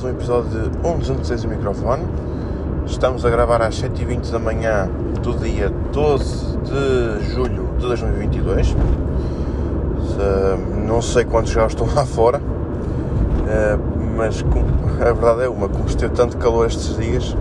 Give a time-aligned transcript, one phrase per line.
[0.00, 2.04] mais um episódio de 1 206 o microfone.
[2.86, 4.88] Estamos a gravar às 7h20 da manhã
[5.22, 8.68] do dia 12 de julho de 2022.
[8.68, 8.76] Se,
[10.86, 12.40] não sei quantos graus estão lá fora,
[13.48, 13.78] eh,
[14.16, 14.42] mas
[15.00, 17.36] a verdade é uma, como esteve tanto calor estes dias,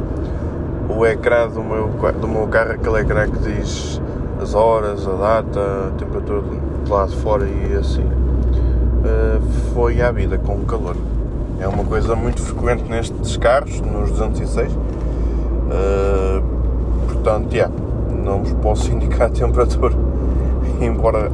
[0.89, 4.01] o ecrã do meu, do meu carro, aquele ecrã que diz
[4.41, 8.05] as horas, a data, a temperatura de lá de fora e assim,
[9.05, 9.39] eh,
[9.73, 10.95] foi à vida com o calor.
[11.59, 14.71] É uma coisa muito frequente nestes carros, nos 206.
[14.71, 16.41] Uh,
[17.05, 17.73] portanto, yeah,
[18.23, 19.93] não vos posso indicar a temperatura,
[20.79, 21.29] embora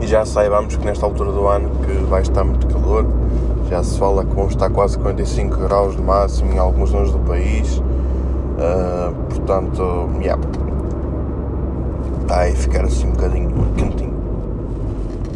[0.00, 3.06] já saibamos que nesta altura do ano que vai estar muito calor.
[3.70, 7.20] Já se fala que vão estar quase 45 graus de máximo em algumas zonas do
[7.20, 7.78] país.
[7.78, 10.42] Uh, portanto, yeah,
[12.26, 14.14] vai ficar assim um bocadinho quentinho.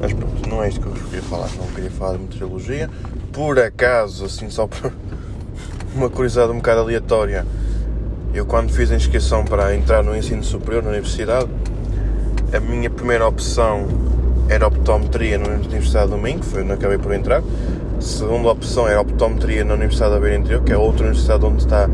[0.00, 1.48] Mas pronto, não é isto que eu vos queria falar.
[1.58, 2.91] Não queria falar de meteorologia
[3.33, 4.93] por acaso, assim só por
[5.95, 7.47] uma curiosidade um bocado aleatória,
[8.34, 11.49] eu quando fiz a inscrição para entrar no ensino superior na universidade,
[12.53, 13.87] a minha primeira opção
[14.49, 17.43] era optometria na Universidade do Minho, que foi onde acabei por entrar.
[17.99, 21.62] A segunda opção era optometria na Universidade da Beira Interior, que é outra universidade onde
[21.62, 21.91] está,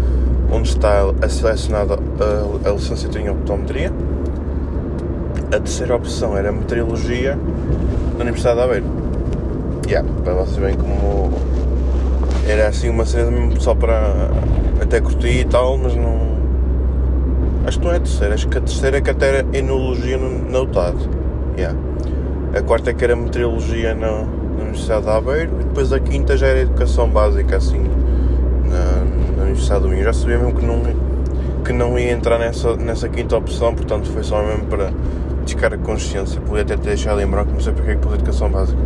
[0.52, 3.92] onde está a selecionada a, a licenciatura em optometria.
[5.48, 7.36] A terceira opção era meteorologia
[8.16, 9.03] na Universidade da Beira
[9.86, 11.30] yeah, para vocês verem como
[12.46, 14.30] era assim uma cena mesmo só para
[14.80, 16.34] até curtir e tal, mas não.
[17.66, 20.18] Acho que não é a terceira, acho que a terceira é que até era enologia
[20.18, 20.96] na UTAD.
[21.56, 21.78] Yeah.
[22.54, 26.36] A quarta é que era meteorologia na, na Universidade de Aveiro e depois a quinta
[26.36, 27.82] já era educação básica assim
[28.68, 30.04] na, na Universidade do Minho.
[30.04, 30.82] Já sabia mesmo que não,
[31.64, 34.90] que não ia entrar nessa, nessa quinta opção, portanto foi só mesmo para
[35.44, 36.40] descar a consciência.
[36.42, 38.78] Podia até ter deixado em branco, não sei porque é que pus educação básica.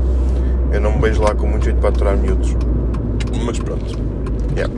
[0.72, 2.54] Eu não me vejo lá com muito jeito para aturar miúdos.
[3.44, 3.98] Mas pronto.
[4.54, 4.72] Yeah.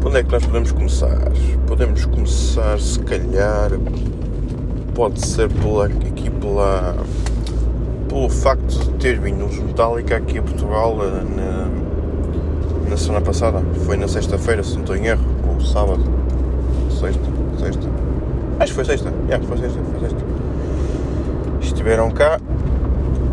[0.00, 1.32] Por onde é que nós podemos começar?
[1.66, 3.70] Podemos começar, se calhar,
[4.94, 6.94] pode ser pela, aqui pela,
[8.08, 13.60] pelo facto de ter vindo os Metallica aqui a Portugal eh, na, na semana passada.
[13.84, 16.04] Foi na sexta-feira, se não estou em erro, ou sábado.
[16.90, 17.24] Sexta,
[17.58, 17.88] sexta.
[18.60, 19.12] Acho que foi sexta.
[19.26, 20.24] Yeah, foi sexta, foi sexta.
[21.60, 22.38] Estiveram cá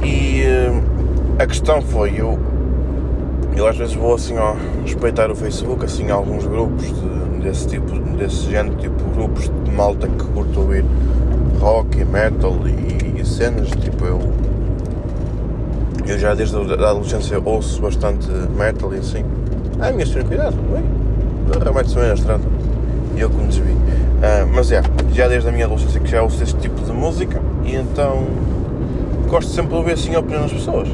[0.03, 2.37] e uh, a questão foi, eu,
[3.55, 7.97] eu às vezes vou assim ó, respeitar o Facebook, assim alguns grupos de, desse tipo,
[8.17, 10.85] desse género, tipo grupos de malta que curto ouvir
[11.59, 14.19] rock e metal e, e cenas, tipo eu
[16.05, 18.27] eu já desde a adolescência ouço bastante
[18.57, 19.23] metal e assim.
[19.79, 22.43] Ai, minha senhora, cuidado, ui, remete-se bem na estrada.
[23.15, 23.71] E eu que me desvi.
[23.71, 24.81] Uh, mas é,
[25.13, 28.25] já desde a minha adolescência que já ouço este tipo de música e então
[29.33, 30.87] gosto sempre de ouvir assim a opinião das pessoas.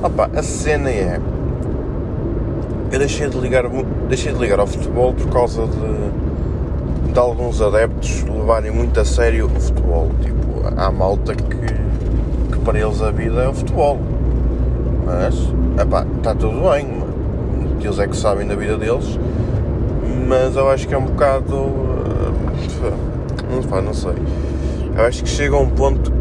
[0.00, 1.20] Opa, a cena é.
[2.92, 3.64] Eu deixei de ligar,
[4.08, 9.46] deixei de ligar ao futebol por causa de, de alguns adeptos levarem muito a sério
[9.46, 10.08] o futebol.
[10.22, 13.98] Tipo, há malta que, que para eles a vida é o futebol.
[15.04, 15.34] Mas,
[15.82, 16.86] epá, está tudo bem,
[17.82, 19.18] eles é que sabem da vida deles,
[20.28, 21.56] mas eu acho que é um bocado.
[22.84, 22.92] Eh,
[23.50, 24.14] não, não sei.
[24.96, 26.19] Eu acho que chega a um ponto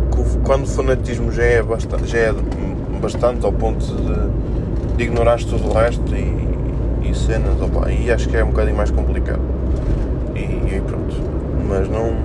[0.50, 2.34] quando o fanatismo já é bastante, já é
[3.00, 8.28] bastante ao ponto de, de ignorar tudo o resto e, e cenas, opa, e acho
[8.28, 9.44] que é um bocadinho mais complicado.
[10.34, 11.16] E, e pronto.
[11.68, 12.16] Mas não.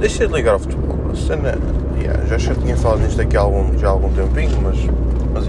[0.00, 0.96] Deixei de ligar ao futebol.
[1.12, 1.58] A cena.
[2.00, 4.78] Yeah, já, já tinha falado nisto aqui há algum, já há algum tempinho, mas.
[5.34, 5.46] mas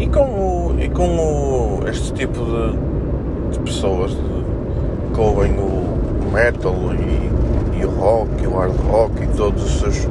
[0.00, 6.74] e com, e com o, este tipo de, de pessoas de, que ouvem o metal
[6.92, 7.24] e
[7.82, 10.08] o rock, o hard rock e todos os seus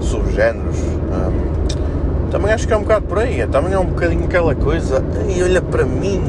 [0.00, 0.76] subgéneros.
[0.78, 5.02] Um, também acho que é um bocado por aí, também é um bocadinho aquela coisa,
[5.28, 6.22] e olha para mim,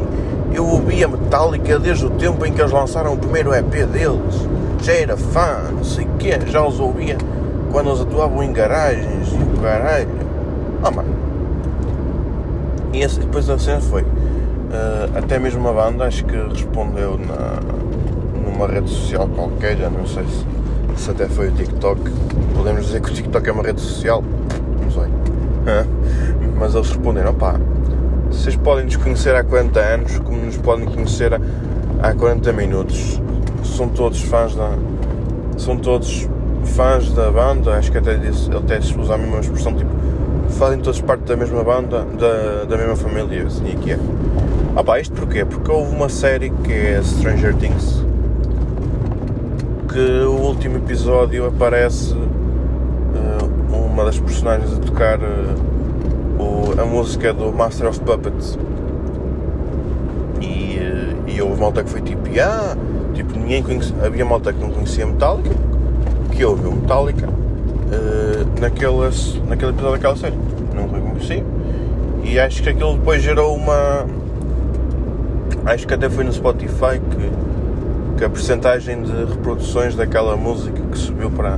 [0.53, 4.47] eu ouvia Metallica desde o tempo em que eles lançaram o primeiro EP deles,
[4.81, 7.17] já era fã, não sei o quê, já os ouvia
[7.71, 10.09] quando eles atuavam em garagens e o caralho.
[10.83, 11.15] Oh mano.
[12.93, 14.01] E esse, depois a cena foi.
[14.01, 17.59] Uh, até mesmo a banda acho que respondeu na,
[18.41, 20.45] numa rede social qualquer, já não sei se
[20.95, 22.01] se até foi o TikTok.
[22.55, 24.23] Podemos dizer que o TikTok é uma rede social?
[24.81, 25.09] Não sei.
[26.57, 27.55] Mas eles responderam: pá,
[28.29, 31.33] vocês podem nos conhecer há 40 anos, como nos podem conhecer
[32.01, 33.21] há 40 minutos.
[33.63, 34.71] São todos fãs da.
[35.57, 36.27] São todos
[36.63, 39.89] fãs da banda, acho que até, disse, até usa a mesma expressão, tipo,
[40.49, 43.99] fazem todos parte da mesma banda, da, da mesma família, assim é que é.
[44.75, 45.43] Ah pá, isto porquê?
[45.43, 48.05] Porque houve uma série que é Stranger Things,
[49.91, 57.33] que o último episódio aparece uh, uma das personagens a tocar uh, o, a música
[57.33, 58.57] do Master of Puppets.
[60.39, 62.75] E, eh, e houve malta que foi tipo, ah,
[63.13, 65.55] tipo, ninguém conhecia, havia malta que não conhecia Metallica,
[66.31, 70.37] que ouviu Metallica uh, naquelas, naquele episódio daquela série.
[70.73, 71.43] Não reconheci.
[72.23, 74.05] E acho que aquilo depois gerou uma.
[75.65, 77.29] Acho que até foi no Spotify que,
[78.21, 81.57] que a percentagem de reproduções daquela música que subiu para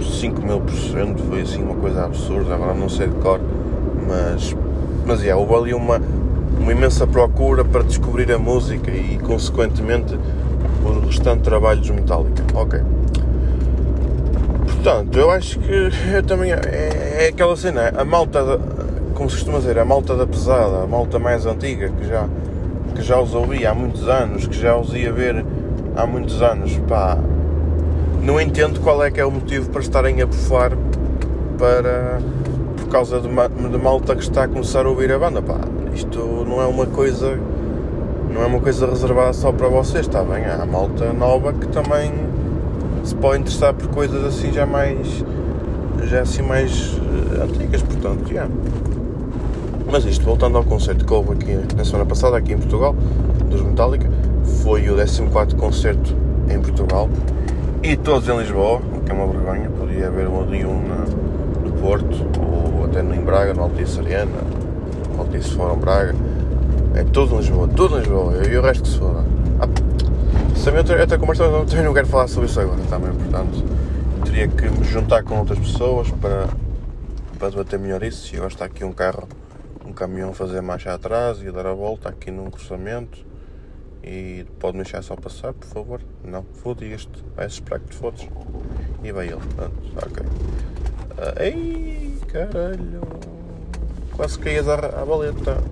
[0.00, 3.40] 5 mil por cento, foi assim uma coisa absurda, agora não sei de cor,
[4.06, 4.54] mas,
[5.04, 6.00] mas yeah, houve ali uma,
[6.60, 10.16] uma imensa procura para descobrir a música e consequentemente
[10.84, 12.44] o restante trabalho dos Metallica.
[12.54, 12.80] Ok.
[14.64, 18.60] Portanto, eu acho que eu também é, é aquela cena, a malta,
[19.12, 22.28] como se costuma dizer, a malta da pesada, a malta mais antiga que já,
[22.94, 25.44] que já os ouvia há muitos anos, que já os ia ver
[25.96, 27.18] há muitos anos, pá,
[28.22, 30.72] não entendo qual é que é o motivo para estarem a bufar
[31.58, 32.18] para
[32.76, 35.42] por causa de, de malta que está a começar a ouvir a banda.
[35.42, 35.58] Pá,
[35.94, 36.18] isto
[36.48, 37.38] não é uma coisa
[38.32, 40.44] não é uma coisa reservada só para vocês, está bem?
[40.44, 42.12] Há malta nova que também
[43.04, 45.24] se pode interessar por coisas assim já mais
[46.02, 46.98] já assim mais
[47.38, 48.46] eh, antigas, portanto, já.
[49.90, 52.94] Mas isto, voltando ao concerto que houve aqui na semana passada, aqui em Portugal,
[53.50, 54.10] dos Metallica,
[54.62, 56.16] foi o 14 concerto
[56.48, 57.08] em Portugal
[57.82, 59.70] e todos em Lisboa, o que é uma vergonha.
[59.70, 60.80] Podia haver um ali um
[61.62, 64.40] no Porto, ou até em Braga, no Altice Arena,
[65.14, 66.14] no Altice Fórum Braga.
[66.94, 69.24] É tudo em Lisboa, tudo em Lisboa, e o resto que se foda.
[69.60, 69.68] Ah,
[70.96, 73.62] eu até conversa, também não quero falar sobre isso agora também, portanto
[74.34, 76.48] teria que me juntar com outras pessoas para,
[77.38, 78.34] para debater melhor isso.
[78.34, 79.28] E agora está aqui um carro,
[79.84, 83.24] um caminhão fazer marcha atrás e dar a volta aqui num cruzamento
[84.02, 86.00] e pode deixar só passar, por favor?
[86.22, 88.28] Não, foda este, vai esperar que te fodes.
[89.02, 90.26] E vai ele, pronto, ok.
[90.26, 93.02] Uh, ei, caralho,
[94.12, 95.62] quase caías à, à baleta.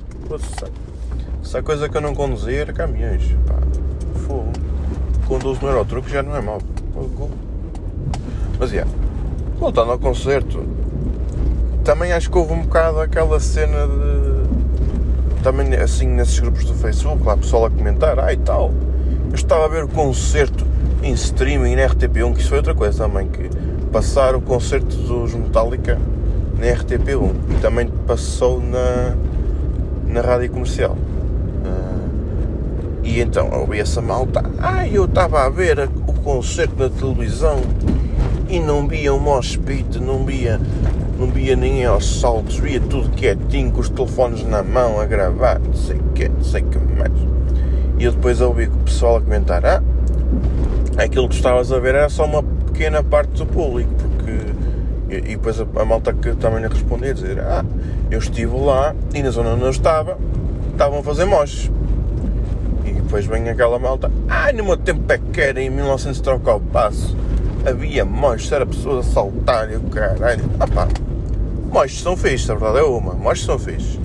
[1.42, 3.58] Se a coisa que eu não conduzia era caminhões, pá,
[4.26, 4.52] fogo.
[5.26, 6.58] Conduzo no aerotruque já não é mau.
[8.58, 8.90] Mas, yeah,
[9.58, 10.64] voltando ao concerto,
[11.82, 17.26] também acho que houve um bocado aquela cena de também assim nesses grupos do Facebook,
[17.26, 18.70] lá pessoal a comentar, ai ah, tal,
[19.28, 20.64] eu estava a ver o concerto
[21.02, 23.50] em streaming na RTP1, que isso foi outra coisa também, que
[23.90, 25.98] passar o concerto dos Metallica
[26.56, 29.16] na RTP1 e também passou na,
[30.06, 30.92] na rádio comercial.
[30.92, 37.60] Uh, e então ouvi essa malta, ah, eu estava a ver o concerto na televisão
[38.48, 39.58] e não via o mosh
[40.00, 40.60] não via
[41.22, 45.60] não via nem aos saltos, via tudo quietinho, com os telefones na mão a gravar,
[45.60, 47.12] não sei o que, não sei o que mais.
[47.96, 49.80] E eu depois ouvi o pessoal a comentar: Ah,
[50.98, 54.52] aquilo que estavas a ver era só uma pequena parte do público, porque.
[55.10, 57.64] E, e depois a, a, malta que também lhe respondia: dizer, Ah,
[58.10, 60.18] eu estive lá e na zona onde eu estava,
[60.72, 61.70] estavam a fazer moches.
[62.84, 66.56] E depois vem aquela malta: Ah, no meu tempo é que era, em 1900 trocar
[66.56, 67.16] o passo
[67.64, 70.44] havia moches, era pessoas a saltar e o caralho.
[70.58, 70.88] Ah pá,
[71.72, 73.14] Moches são fixes, a verdade é uma.
[73.14, 73.98] Moches são fixes.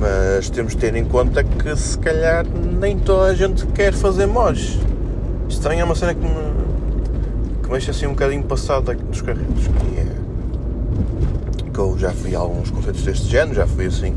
[0.00, 4.26] Mas temos de ter em conta que se calhar nem toda a gente quer fazer
[4.26, 4.80] moches.
[5.48, 9.68] Isto também é uma cena que me, que me assim um bocadinho passado dos carretos.
[9.68, 11.70] Que é.
[11.72, 14.16] Que eu já fui a alguns conceitos deste género, já fui assim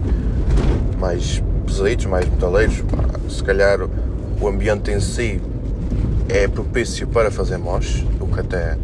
[1.00, 2.84] mais pesaditos, mais metaleiros.
[3.30, 3.80] Se calhar
[4.42, 5.40] o ambiente em si
[6.28, 8.76] é propício para fazer moches, o que até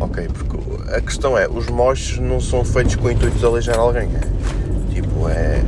[0.00, 0.56] Ok, porque
[0.92, 4.08] a questão é, os moches não são feitos com o intuito de aleijar alguém.
[4.08, 5.62] É, tipo, é,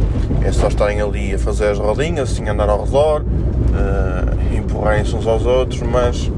[0.45, 5.27] é só estarem ali a fazer as rodinhas, assim, andar ao redor, uh, empurrarem-se uns
[5.27, 6.31] aos outros, mas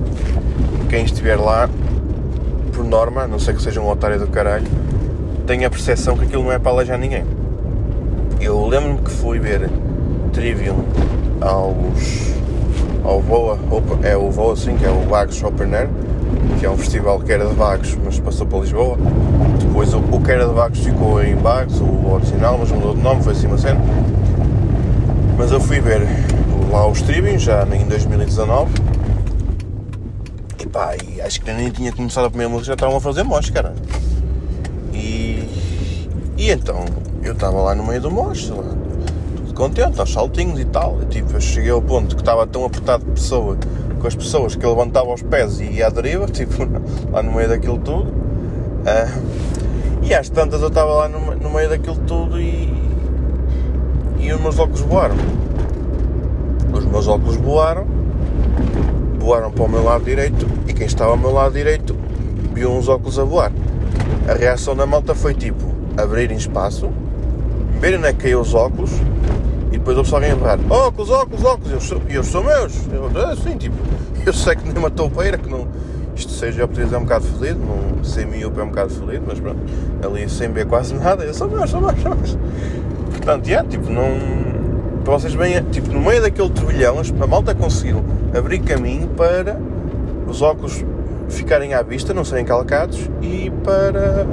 [0.90, 1.68] quem estiver lá,
[2.72, 4.66] por norma, a não sei que seja um otário do caralho,
[5.46, 7.24] tem a percepção que aquilo não é para aleijar ninguém.
[8.40, 9.68] Eu lembro-me que fui ver
[10.32, 10.84] Trivium
[11.40, 12.34] aos.
[13.02, 13.58] ao Voa,
[14.02, 15.88] é o Voa sim, que é o Vagos Open Air
[16.58, 18.96] que é um festival que era de Vagos, mas passou para Lisboa.
[19.60, 23.02] Depois o, o que era de Vagos ficou em Vagos, o original, mas mudou de
[23.02, 23.80] nome, foi assim uma cena.
[25.36, 26.02] Mas eu fui ver
[26.70, 28.72] lá o streaming, já em 2019.
[30.60, 33.22] E pá, e acho que nem tinha começado a primeira música, já estavam a fazer
[33.22, 33.74] mosh, cara.
[34.92, 35.48] E,
[36.36, 36.84] e então,
[37.22, 38.64] eu estava lá no meio do mosh, lá,
[39.58, 40.98] contente, aos saltinhos e tal.
[41.02, 43.58] E, tipo, eu cheguei ao ponto que estava tão apertado de pessoa
[44.00, 46.54] com as pessoas que levantavam os pés e ia à deriva, tipo,
[47.10, 48.10] lá no meio daquilo tudo.
[48.10, 52.72] Uh, e às tantas eu estava lá no, no, meio daquilo tudo e,
[54.20, 55.16] e os meus óculos voaram.
[56.72, 57.86] Os meus óculos voaram,
[59.18, 61.96] voaram para o meu lado direito e quem estava ao meu lado direito
[62.54, 63.52] viu uns óculos a voar.
[64.28, 66.88] A reação da malta foi tipo, abrirem espaço,
[67.80, 68.92] verem onde é que caiu os óculos
[69.68, 72.74] e depois ouço alguém a berrar óculos, óculos, óculos, eu sou, eu sou meus.
[72.90, 73.76] Eu, assim, tipo,
[74.24, 75.66] eu sei que nem uma toupeira, que não.
[76.14, 79.38] Isto seja optimizo é um bocado felido, não, sem miúpe é um bocado felido, mas
[79.38, 79.60] pronto,
[80.04, 82.36] ali sem ver quase nada, eu sou meus, sou meus, sou meus.
[83.10, 84.58] Portanto, yeah, tipo, não.
[85.04, 88.04] Para vocês verem, tipo, no meio daquele turbilhão, a malta conseguiu
[88.36, 89.58] abrir caminho para
[90.26, 90.84] os óculos
[91.28, 94.26] ficarem à vista, não serem calcados e para.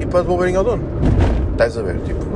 [0.00, 0.82] e para devolverem ao dono.
[1.52, 1.98] Estás a ver?
[2.04, 2.26] Tipo,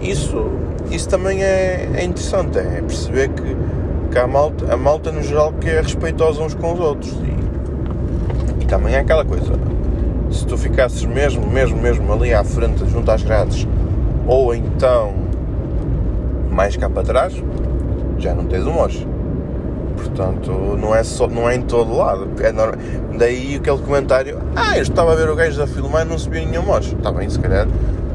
[0.00, 0.50] isso,
[0.90, 3.56] isso também é, é interessante, é perceber que,
[4.10, 7.12] que a, malta, a malta no geral que é respeitosa uns com os outros.
[7.12, 9.52] E, e também é aquela coisa,
[10.30, 13.66] se tu ficasses mesmo, mesmo, mesmo ali à frente, junto às grades,
[14.26, 15.14] ou então
[16.50, 17.34] mais cá para trás,
[18.18, 19.06] já não tens um moche.
[19.96, 22.28] Portanto, não é, só, não é em todo lado.
[22.40, 22.76] É normal.
[23.18, 26.44] Daí aquele comentário: Ah, eu estava a ver o gajo a filmar e não subia
[26.44, 26.94] nenhum moche.
[26.94, 27.66] Está bem, se calhar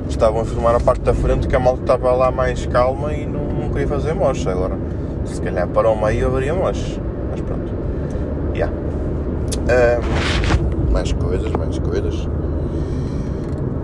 [0.10, 3.26] estavam a filmar a parte da frente que a malta estava lá mais calma e
[3.26, 4.48] não, não queria fazer moche.
[4.50, 4.78] Agora,
[5.26, 7.00] se calhar para o meio haveria moche.
[7.32, 7.74] Mas pronto.
[8.56, 8.74] Yeah.
[9.66, 12.28] Um, mais coisas, mais coisas.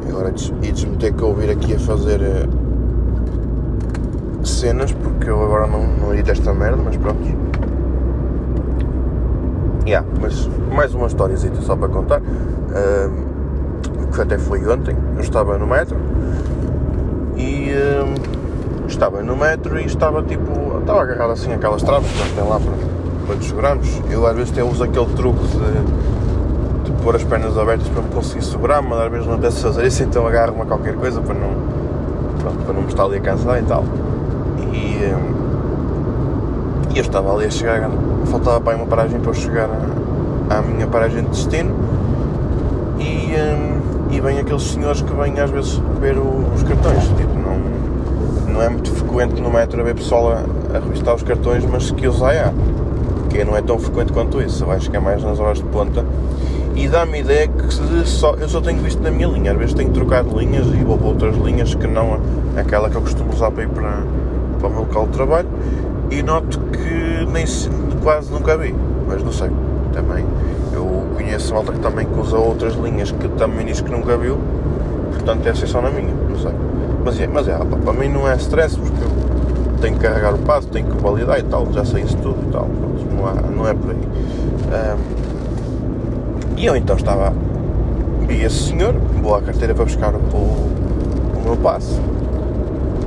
[0.08, 6.14] Agora ides-me ter que ouvir aqui a fazer uh, cenas porque eu agora não, não
[6.14, 7.22] edito esta merda, mas pronto.
[9.86, 12.22] Yeah, mas mais uma história só para contar.
[12.22, 13.31] Um,
[14.12, 15.98] que até foi ontem, eu estava no metro
[17.38, 22.32] e um, estava no metro e estava tipo, estava agarrado assim aquelas travas que nós
[22.32, 22.74] tem lá para,
[23.26, 24.02] para nos segurarmos.
[24.10, 28.10] Eu às vezes até uso aquele truque de, de pôr as pernas abertas para me
[28.10, 31.34] conseguir segurar, mas às vezes não apetece fazer isso, então agarro-me a qualquer coisa para
[31.34, 31.50] não,
[32.40, 33.84] pronto, para não me estar ali a cansar e tal.
[34.74, 35.42] E, um,
[36.94, 37.90] e eu estava ali a chegar,
[38.26, 39.70] faltava para uma paragem para eu chegar
[40.50, 41.91] à, à minha paragem de destino
[44.12, 47.04] e vêm aqueles senhores que vêm às vezes ver os cartões.
[47.18, 51.66] Tipo, não, não é muito frequente no metro haver pessoal a, a revistar os cartões,
[51.66, 52.54] mas que os há.
[53.30, 54.66] Que não é tão frequente quanto isso.
[54.66, 56.06] Eu acho que é mais nas horas de ponta.
[56.76, 57.74] E dá-me ideia que
[58.06, 59.54] só, eu só tenho visto na minha linha.
[59.54, 62.20] Às vezes tenho trocado linhas e vou para outras linhas que não
[62.58, 64.04] aquela que eu costumo usar para ir para,
[64.60, 65.48] para o meu local de trabalho.
[66.10, 67.46] E noto que nem
[68.04, 68.76] quase nunca vi.
[69.08, 69.50] Mas não sei.
[69.94, 70.26] Também
[70.82, 74.38] eu conheço malta que também que usa outras linhas que também diz que nunca viu,
[75.12, 76.52] portanto é só na minha, não sei.
[77.04, 79.12] Mas é, mas é opa, para mim não é stress porque eu
[79.80, 82.52] tenho que carregar o passo, tenho que validar e tal, já sei isso tudo e
[82.52, 82.68] tal,
[83.16, 83.98] não, há, não é por aí.
[84.98, 87.34] Um, e eu então estava,
[88.28, 92.02] vi esse senhor, vou à carteira para buscar o, o meu passo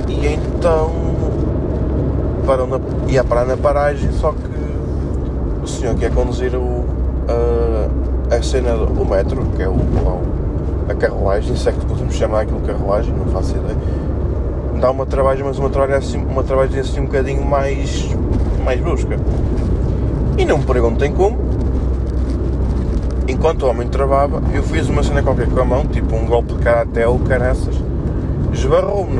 [0.07, 0.91] e então
[2.45, 4.55] parou na, ia parar na paragem, só que
[5.63, 6.85] o senhor quer conduzir o,
[7.27, 9.75] a, a cena do metro, que é o,
[10.89, 13.77] a carruagem, se é que podemos chamar aquilo carruagem, não faço ideia,
[14.79, 18.09] dá uma trabalho, mas uma trabalho assim, uma trabalho assim um bocadinho mais,
[18.63, 19.17] mais brusca.
[20.37, 21.37] E não me perguntem como.
[23.27, 26.53] Enquanto o homem travava, eu fiz uma cena qualquer com a mão, tipo um golpe
[26.53, 27.75] de karaté ou caraças,
[28.53, 29.17] esbarrou-me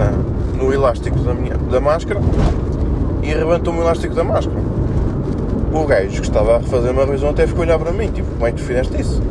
[0.55, 2.19] no elástico da, minha, da máscara
[3.23, 4.61] e arrebentou-me o elástico da máscara
[5.75, 8.29] o gajo que estava a fazer uma revisão até ficou a olhar para mim, tipo,
[8.31, 9.21] como é que tu fizeste isso?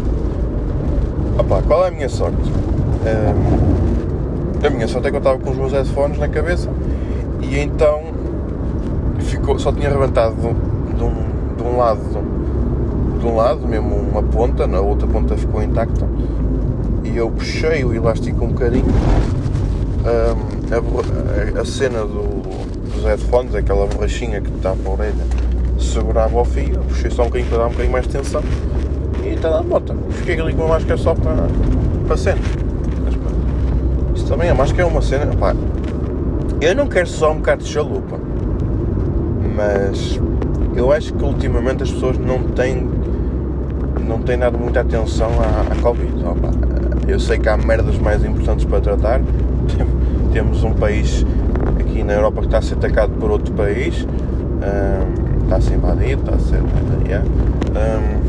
[1.38, 2.52] Opa, qual é a minha sorte?
[4.64, 6.70] A minha sorte é que eu estava com os meus headphones na cabeça
[7.40, 8.02] e então
[9.18, 12.34] ficou, só tinha arrebentado de um, de um lado
[13.24, 16.06] de um lado, mesmo uma ponta, na outra ponta ficou intacta
[17.04, 18.84] e eu puxei o elástico um bocadinho
[20.04, 22.42] a, a, cena do,
[22.90, 25.43] dos headphones, aquela borrachinha que está para a orelha
[25.94, 28.42] segurava o fio, puxei só um bocadinho para dar um bocadinho mais de tensão
[29.22, 29.94] e está dando bota.
[30.10, 31.46] Fiquei ali com a máscara só para,
[32.06, 32.40] para cena.
[34.14, 35.30] Isso também a máscara é uma cena.
[36.60, 38.18] Eu não quero só um bocado de chalupa,
[39.54, 40.20] mas
[40.74, 42.90] eu acho que ultimamente as pessoas não têm
[44.06, 46.12] não têm dado muita atenção à, à Covid.
[46.24, 46.50] Opa,
[47.06, 49.20] eu sei que há merdas mais importantes para tratar.
[50.32, 51.24] Temos um país
[51.78, 54.06] aqui na Europa que está a ser atacado por outro país
[55.44, 57.06] está a ser invadido, está a.
[57.06, 57.24] Yeah.
[57.70, 58.24] Um,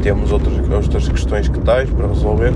[0.00, 2.52] temos outras, outras questões que tais para resolver,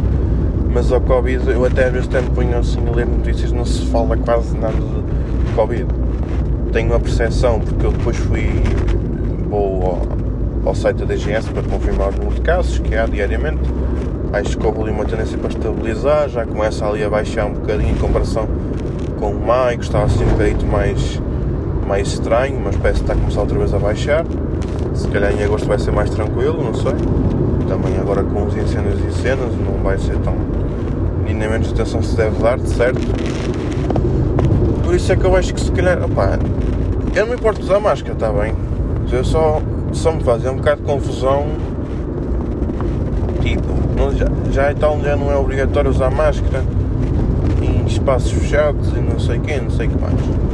[0.73, 3.87] mas ao Covid, eu até às vezes até ponho assim a ler notícias, não se
[3.87, 5.87] fala quase nada de Covid.
[6.73, 8.49] Tenho a percepção, porque eu depois fui,
[9.49, 9.83] vou
[10.65, 13.63] ao, ao site da DGS para confirmar o número de casos que há diariamente.
[14.33, 17.91] Acho que houve ali uma tendência para estabilizar, já começa ali a baixar um bocadinho
[17.91, 18.47] em comparação
[19.19, 21.21] com o maio, que estava assim um bocadinho mais
[21.91, 24.25] mais estranho, mas parece que está a começar outra vez a baixar.
[24.95, 26.93] Se calhar em agosto vai ser mais tranquilo, não sei.
[27.67, 30.37] Também agora com os incêndios e cenas não vai ser tão.
[31.27, 33.01] e nem menos atenção se deve dar, certo?
[34.85, 36.39] Por isso é que eu acho que se calhar, opá,
[37.13, 38.55] eu não me importo usar máscara, está bem?
[39.11, 39.61] Eu só,
[39.93, 41.45] só me fazia um bocado de confusão.
[43.43, 43.67] Tipo,
[43.99, 46.63] não, já, já e tal, já não é obrigatório usar máscara
[47.61, 50.50] em espaços fechados e não sei quem, não sei o que mais.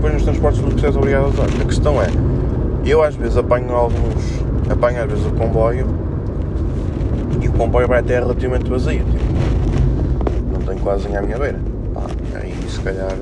[0.00, 1.44] Depois nos transportes públicos és obrigado a usar.
[1.44, 2.06] A questão é,
[2.86, 4.24] eu às vezes apanho alguns,
[4.70, 5.86] apanho às vezes o comboio
[7.42, 11.60] e o comboio vai até relativamente vazio, tipo, não tenho quase ninguém à minha beira.
[11.92, 12.00] Pá,
[12.40, 13.14] aí se calhar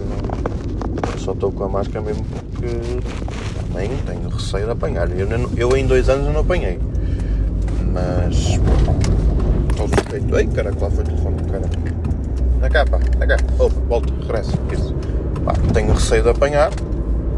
[1.16, 2.68] só estou com a máscara mesmo porque
[3.60, 5.10] também tenho receio de apanhar.
[5.10, 6.78] Eu, eu em dois anos não apanhei.
[7.92, 8.56] Mas
[9.72, 10.38] estou suspeito.
[10.38, 11.64] Ei, caraca, lá foi o telefone do cara.
[12.60, 13.36] Na cá, pá, na cá.
[13.58, 14.52] Opa, volta, regressa.
[14.72, 14.97] Isso.
[15.72, 16.70] Tenho receio de apanhar.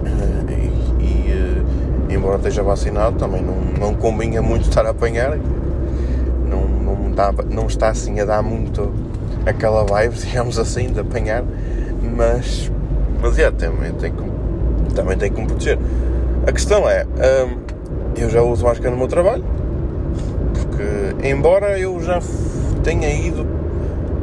[0.05, 0.53] Eh,
[1.01, 5.39] e, e, eh, embora esteja vacinado, também não, não combina muito estar a apanhar.
[6.49, 8.93] Não, não, dá, não está assim a dar muito
[9.47, 11.45] aquela vibe, digamos assim, de apanhar.
[12.17, 12.71] Mas,
[13.23, 15.79] mas é, também tem que, também tem que me proteger.
[16.47, 17.59] A questão é, hum,
[18.17, 19.45] eu já uso máscara no meu trabalho,
[20.55, 22.21] porque embora eu já
[22.83, 23.47] tenha ido,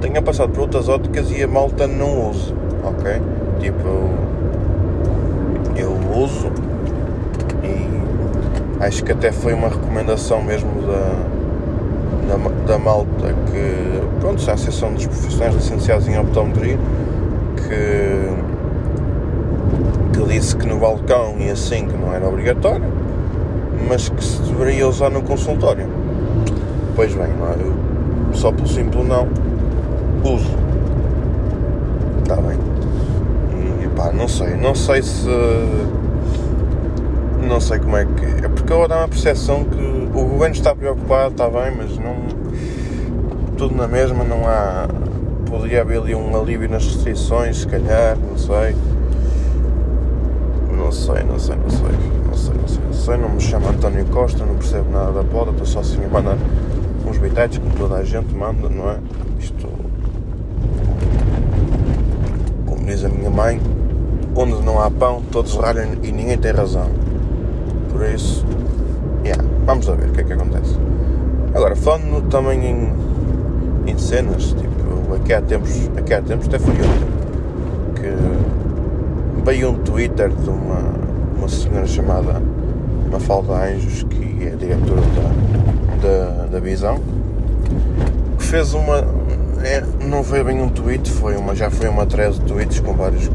[0.01, 2.53] tenha passado por outras óticas e a malta não use,
[2.83, 3.21] ok?
[3.59, 4.09] Tipo,
[5.75, 6.51] eu uso
[7.63, 14.53] e acho que até foi uma recomendação mesmo da, da, da malta que, pronto, a
[14.53, 16.77] Associação dos Profissionais Licenciados em Optometria,
[17.57, 18.47] que
[20.17, 22.85] que disse que no balcão e assim que não era obrigatório,
[23.87, 25.87] mas que se deveria usar no consultório.
[26.95, 27.27] Pois bem,
[27.59, 29.27] eu só pelo simples não
[30.23, 30.49] uso.
[32.23, 32.57] Está bem.
[33.83, 34.11] E pá,
[34.67, 35.25] não sei, se.
[37.47, 38.25] Não sei como é que.
[38.45, 42.15] É porque eu dá uma percepção que o governo está preocupado, está bem, mas não.
[43.55, 44.89] Tudo na mesma, não há.
[45.49, 48.75] Poderia haver ali um alívio nas restrições, se calhar, não sei
[50.75, 51.79] não sei, não sei, não sei,
[52.27, 55.23] não sei, não sei, não sei, não me chamo António Costa, não percebo nada da
[55.23, 56.37] poda, estou só assim a mandar
[57.05, 58.97] uns bitetes como toda a gente manda, não é?
[59.39, 59.67] Isto,
[62.65, 63.59] como diz a minha mãe,
[64.81, 66.89] há pão, todos ralham e ninguém tem razão.
[67.91, 68.45] Por isso,
[69.23, 70.75] yeah, vamos a ver o que é que acontece.
[71.53, 72.93] Agora, falando também em,
[73.87, 77.07] em cenas, tipo, aqui há tempos, aqui há tempos até foi ontem,
[77.95, 80.93] que veio um Twitter de uma,
[81.37, 82.41] uma senhora chamada
[83.11, 85.01] Mafalda Anjos, que é diretora
[86.01, 86.99] da, da, da Visão,
[88.37, 89.03] que fez uma.
[89.63, 92.93] É, não foi bem um tweet, foi uma, já foi uma thread de tweets com
[92.93, 93.29] vários,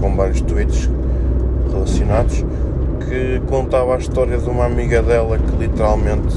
[0.00, 0.88] com vários tweets
[1.70, 2.44] relacionados
[3.08, 6.36] que contava a história de uma amiga dela que literalmente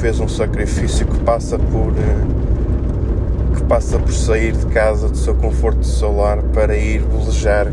[0.00, 1.94] fez um sacrifício que passa por
[3.68, 7.70] passa por sair de casa, do seu conforto solar, para ir velejar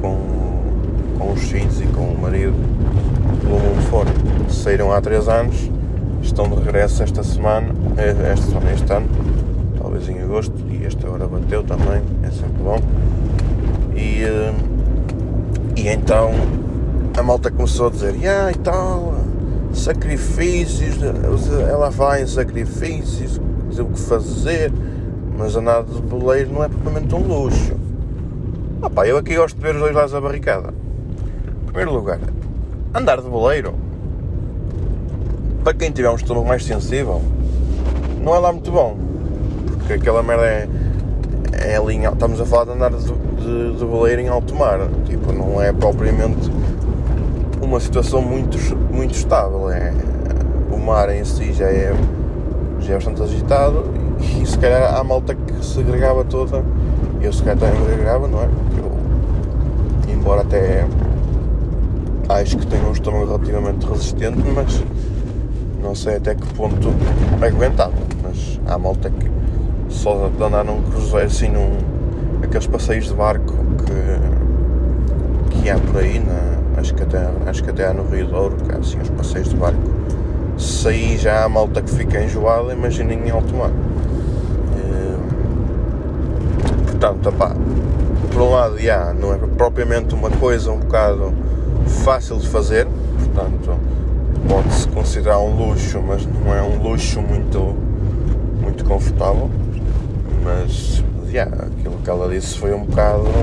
[0.00, 0.18] com,
[1.18, 2.54] com os filhos e com o marido
[3.42, 4.10] pelo mundo fora.
[4.48, 5.70] Saíram há 3 anos,
[6.22, 9.06] estão de regresso esta semana, eh, esta semana, este ano,
[9.78, 12.80] talvez em agosto, e esta hora bateu também, é sempre bom.
[14.04, 14.52] E, eh,
[15.76, 16.30] e então
[17.16, 19.14] a malta começou a dizer, ah, e tal,
[19.72, 21.02] sacrifícios,
[21.66, 23.40] ela vai em sacrifícios,
[23.70, 24.70] dizer o que fazer,
[25.38, 27.72] mas andar de boleiro não é propriamente um luxo.
[28.82, 30.74] Ah pá, eu aqui gosto de ver os dois lados da barricada.
[31.62, 32.20] Em primeiro lugar,
[32.94, 33.74] andar de boleiro,
[35.62, 37.22] para quem tiver um estômago mais sensível,
[38.22, 38.98] não é lá muito bom.
[39.78, 40.68] Porque aquela merda é,
[41.52, 42.90] é ali, estamos a falar de andar
[43.44, 44.80] de, de, de boleiro em alto mar.
[45.04, 46.50] Tipo, não é propriamente
[47.62, 48.58] uma situação muito,
[48.90, 49.70] muito estável.
[49.70, 49.92] É,
[50.70, 51.94] o mar em si já é,
[52.80, 53.84] já é bastante agitado
[54.42, 56.64] e se calhar a malta que se agregava toda,
[57.20, 58.48] eu se calhar também me agregava, não é?
[58.78, 60.86] Eu, embora até
[62.28, 64.82] acho que tenho um estômago relativamente resistente, mas
[65.82, 66.88] não sei até que ponto
[67.40, 67.92] aguentava.
[68.22, 69.30] Mas há malta que
[69.88, 71.93] só de andar num cruzeiro assim num
[72.44, 73.54] aqueles passeios de barco
[73.84, 78.26] que, que há por aí, na, acho, que até, acho que até há no Rio
[78.26, 79.80] Douro, que há assim os passeios de barco.
[80.58, 83.70] Se aí já há malta que fica enjoada, imaginem em alto mar.
[87.04, 87.54] Portanto, opá,
[88.32, 91.34] por um lado, já, não é propriamente uma coisa um bocado
[91.86, 92.86] fácil de fazer,
[93.18, 93.78] portanto,
[94.48, 97.76] pode-se considerar um luxo, mas não é um luxo muito,
[98.62, 99.50] muito confortável.
[100.42, 103.24] Mas, já, aquilo que ela disse foi um bocado.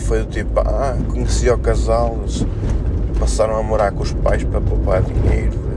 [0.00, 2.16] Foi do tipo, ah, conheci o casal,
[3.18, 5.68] passaram a morar com os pais para poupar dinheiro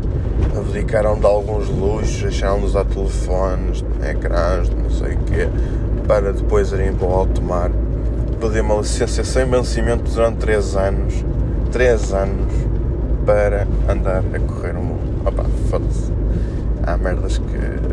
[0.58, 5.50] abdicaram de alguns luxos, deixaram de usar telefones, ecrãs, não sei o quê,
[6.08, 7.72] para depois irem para o alto mar.
[8.40, 11.26] Pedir uma licença sem vencimento durante 3 anos.
[11.72, 12.54] 3 anos
[13.26, 15.22] para andar a correr o mundo.
[15.26, 16.12] Opa, foda-se.
[16.84, 17.91] Há merdas que,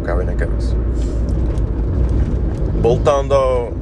[0.00, 0.74] não cabem na cabeça.
[2.80, 3.72] Voltando ao.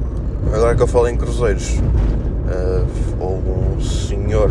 [0.53, 2.85] Agora que eu falo em cruzeiros, uh,
[3.19, 4.49] houve um senhor,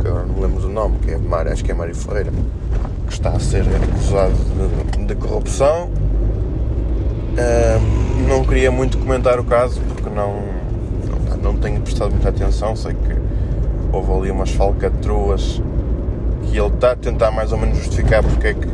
[0.00, 2.32] que agora não lembro do nome, que é Mário, acho que é Mário Ferreira,
[3.06, 4.34] que está a ser acusado
[4.96, 5.90] de, de corrupção.
[7.32, 10.42] Uh, não queria muito comentar o caso porque não,
[11.28, 13.16] não, não tenho prestado muita atenção, sei que
[13.92, 15.60] houve ali umas falcatruas
[16.44, 18.68] que ele está a tentar mais ou menos justificar porque é que,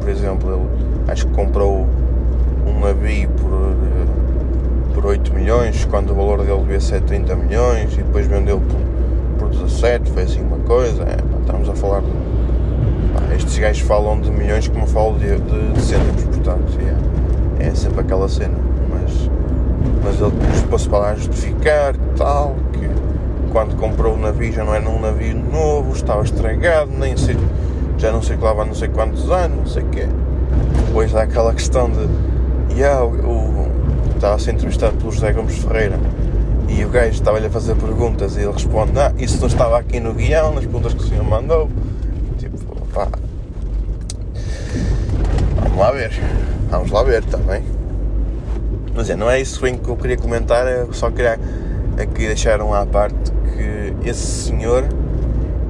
[0.00, 1.86] por exemplo, ele acho que comprou
[2.66, 3.76] um navio por,
[4.94, 9.48] por 8 milhões, quando o valor dele devia ser 30 milhões, e depois vendeu por,
[9.48, 11.02] por 17, foi assim uma coisa.
[11.02, 12.10] É, pá, estamos a falar de.
[13.12, 16.78] Pá, estes gajos falam de milhões como eu falo de, de, de cêntimos, portanto,
[17.60, 18.56] é, é sempre aquela cena.
[18.90, 19.30] Mas,
[20.04, 20.32] mas ele
[20.68, 22.88] pôs-se para lá justificar tal, que
[23.52, 27.36] quando comprou o navio já não era um navio novo, estava estragado, nem sei,
[27.98, 30.06] já não circulava há não sei quantos anos, não sei o quê.
[30.92, 32.06] Depois há aquela questão de.
[32.74, 33.66] Yeah, o,
[34.14, 35.98] estava a ser entrevistado pelo José Gomes Ferreira
[36.68, 39.98] e o gajo estava-lhe a fazer perguntas e ele responde: Ah, isso não estava aqui
[39.98, 41.70] no guião, nas perguntas que o senhor mandou.
[42.36, 42.58] Tipo,
[42.92, 43.08] pá.
[45.62, 46.12] Vamos lá ver.
[46.68, 47.62] Vamos lá ver também.
[48.94, 51.40] Mas é, não é isso que eu queria comentar, eu só queria
[51.96, 54.84] aqui deixar um à parte que esse senhor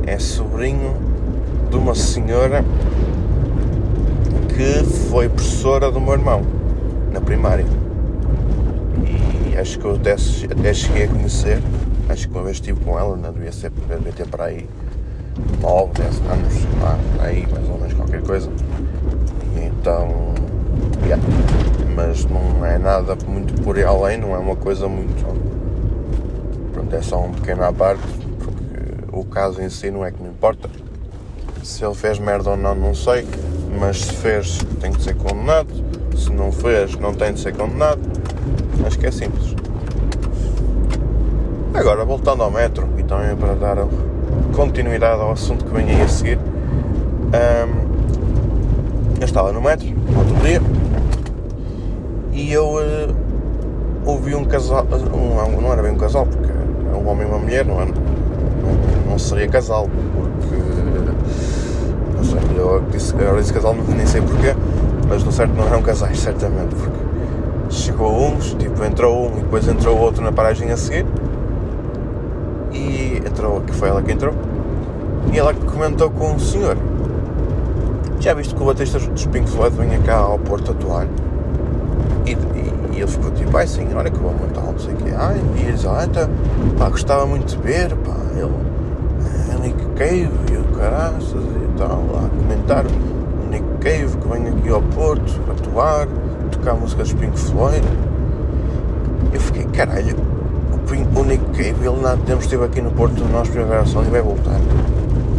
[0.05, 0.97] é sobrinho
[1.71, 2.65] de uma senhora
[4.55, 6.43] que foi professora do meu irmão
[7.11, 7.65] na primária.
[9.51, 11.63] E acho que eu até, até cheguei a conhecer,
[12.09, 14.69] acho que uma vez estive com ela, não devia ser, devia ter para aí
[15.61, 18.51] 9, 10 anos, lá, aí mais ou menos qualquer coisa.
[19.57, 20.35] E então,
[21.05, 21.23] yeah.
[21.95, 25.25] mas não é nada muito por aí além, não é uma coisa muito.
[26.73, 28.03] Pronto, é só um pequeno à parte,
[28.39, 30.69] porque o caso em si não é que me importa.
[31.63, 33.27] Se ele fez merda ou não, não sei,
[33.79, 35.69] mas se fez, tem que ser condenado.
[36.17, 38.01] Se não fez, não tem de ser condenado.
[38.87, 39.55] Acho que é simples.
[41.75, 43.87] Agora, voltando ao metro, e também para dar
[44.55, 47.93] continuidade ao assunto que vem aí a seguir, um,
[49.19, 50.61] eu estava no metro, outro dia,
[52.33, 53.17] e eu uh,
[54.05, 57.39] ouvi um casal, um, não era bem um casal, porque é um homem e uma
[57.39, 61.12] mulher, não, é, não, não seria casal, porque
[62.23, 64.55] não sei, eu disse, eu disse casal, nem sei porquê,
[65.09, 66.99] mas no certo não eram casais, certamente, porque
[67.69, 71.05] chegou uns, tipo, entrou um e depois entrou outro na paragem a seguir.
[72.73, 74.33] E entrou, que foi ela que entrou.
[75.33, 76.77] E ela comentou com o senhor.
[78.21, 81.07] Já viste que o batista dos Pink Floyd vinha cá ao Porto atuar?
[82.25, 84.97] E, e, e ele ficou tipo, ai sim, olha que bom, então, não sei o
[84.97, 85.11] quê.
[85.17, 86.29] Ai, e eles, ah, então,
[86.79, 88.53] pá, gostava muito de ver, pá, ele,
[89.51, 94.69] é Nick Cave e o caraças tal, a comentar o Nick Cave que vem aqui
[94.69, 96.07] ao Porto atuar
[96.53, 97.83] tocar música dos Pink Floyd.
[99.33, 100.17] Eu fiquei, caralho,
[101.17, 104.21] o, Nick Cave, ele não temos esteve aqui no Porto nós primeira gravação e vai
[104.21, 104.61] voltar.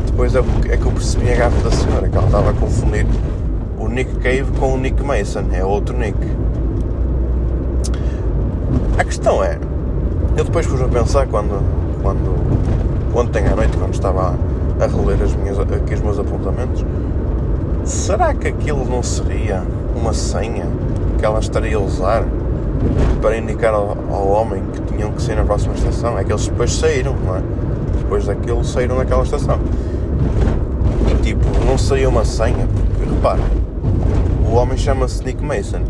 [0.08, 3.06] Depois é, é que eu percebi a gafa da senhora, que ela estava a confundir
[3.80, 6.18] o Nick Cave com o Nick Mason, é outro Nick.
[8.98, 9.58] A questão é,
[10.36, 11.62] eu depois pus a pensar quando,
[12.02, 12.34] quando
[13.16, 14.36] ontem à noite, quando estava
[14.84, 16.86] a, reler as minhas, aqui os meus apontamentos,
[17.84, 19.64] será que aquilo não seria
[19.96, 20.66] uma senha
[21.18, 22.26] que ela estaria a usar
[23.22, 26.18] para indicar ao, ao, homem que tinham que sair na próxima estação.
[26.18, 27.42] É que eles depois saíram, não é?
[27.98, 29.60] Depois daquilo saíram naquela estação.
[31.10, 33.42] E tipo, não seria uma senha, porque repara,
[34.50, 35.82] o homem chama-se Nick Mason.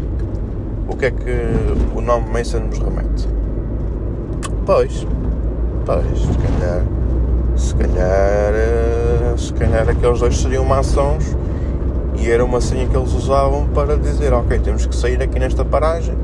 [0.87, 1.31] O que é que
[1.95, 3.27] o nome Mason nos remete?
[4.65, 5.07] Pois,
[5.85, 6.83] pois, se calhar,
[7.55, 11.35] se calhar, eh, se calhar aqueles dois seriam maçons
[12.17, 15.65] e era uma senha que eles usavam para dizer, ok, temos que sair aqui nesta
[15.65, 16.15] paragem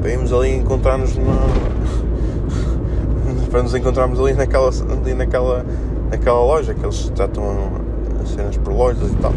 [0.00, 1.12] para irmos ali encontrar-nos
[3.50, 5.64] para nos encontrarmos ali naquela, ali naquela,
[6.10, 7.44] naquela loja que eles tratam
[8.22, 9.32] as cenas por lojas e tal.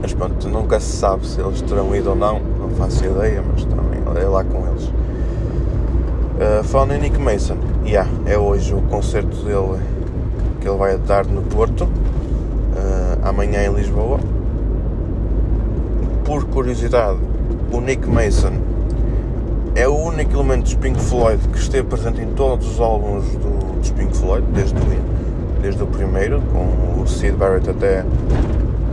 [0.00, 3.64] Mas pronto, nunca se sabe se eles terão ido ou não, não faço ideia, mas
[3.64, 4.84] também é lá com eles.
[4.84, 9.82] Uh, falando em Nick Mason, yeah, é hoje o concerto dele
[10.60, 11.88] que ele vai dar no Porto
[13.22, 14.18] amanhã em Lisboa.
[16.24, 17.18] Por curiosidade,
[17.72, 18.52] o Nick Mason
[19.74, 23.62] é o único elemento dos Pink Floyd que esteve presente em todos os álbuns do,
[23.96, 24.82] Pink Floyd, desde o,
[25.60, 28.04] desde o primeiro, com o Sid Barrett até,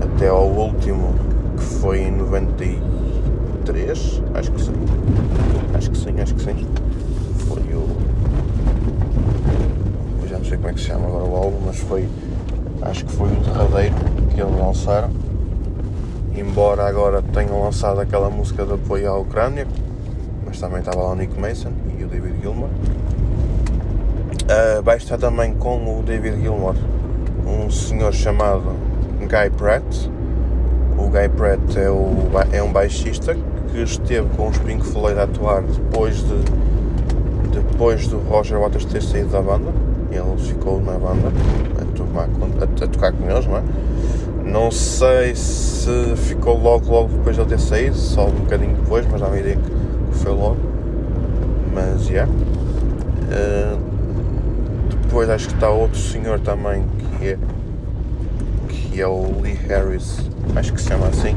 [0.02, 1.14] até ao último,
[1.58, 4.74] que foi em 93, acho que sim.
[5.74, 6.68] Acho que sim, acho que sim.
[7.48, 7.88] Foi o.
[10.28, 12.10] Já não sei como é que se chama agora o álbum, mas foi.
[12.82, 13.94] Acho que foi o derradeiro
[14.34, 15.12] que eles lançaram.
[16.36, 19.68] Embora agora tenham lançado aquela música de apoio à Ucrânia,
[20.46, 22.70] mas também estava lá o Nick Mason e o David Gilmour.
[22.70, 26.76] Uh, vai estar também com o David Gilmour
[27.46, 28.74] um senhor chamado
[29.20, 30.10] Guy Pratt.
[30.98, 32.10] O Guy Pratt é, o,
[32.52, 33.38] é um baixista
[33.72, 36.36] que esteve com os Pink Floyd a atuar depois de
[37.52, 39.89] depois do Roger Waters ter saído da banda.
[40.12, 41.32] Ele ficou na banda
[41.80, 42.28] a, tomar,
[42.62, 43.64] a, a tocar com eles, não é?
[44.44, 49.06] Não sei se ficou logo, logo depois de ele ter saído, só um bocadinho depois,
[49.12, 50.58] mas dá uma ideia que foi logo.
[51.74, 52.14] Mas, já.
[52.14, 52.32] Yeah.
[53.30, 53.90] Uh,
[55.04, 56.84] depois acho que está outro senhor também
[57.18, 57.38] que é,
[58.68, 60.20] que é o Lee Harris,
[60.56, 61.36] acho que se chama assim,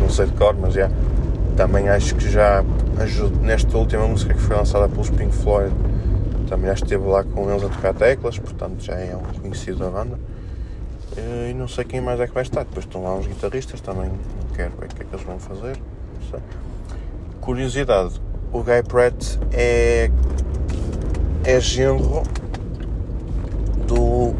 [0.00, 0.82] não sei de cor, mas já.
[0.82, 0.96] Yeah.
[1.56, 2.64] Também acho que já
[2.98, 5.72] ajuda, nesta última música que foi lançada pelos Pink Floyd,
[6.52, 9.88] também já esteve lá com eles a tocar teclas, portanto já é um conhecido da
[9.88, 10.18] banda.
[11.16, 12.62] Eh, e não sei quem mais é que vai estar.
[12.64, 15.38] Depois estão lá uns guitarristas, também não quero ver o que é que eles vão
[15.38, 15.78] fazer.
[15.78, 16.40] Não sei.
[17.40, 18.20] Curiosidade,
[18.52, 20.10] o Guy Pratt é,
[21.44, 22.22] é genro
[23.86, 24.34] do,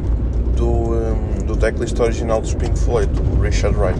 [0.55, 3.99] do, um, do teclista original dos Pink Floyd, o Richard Wright.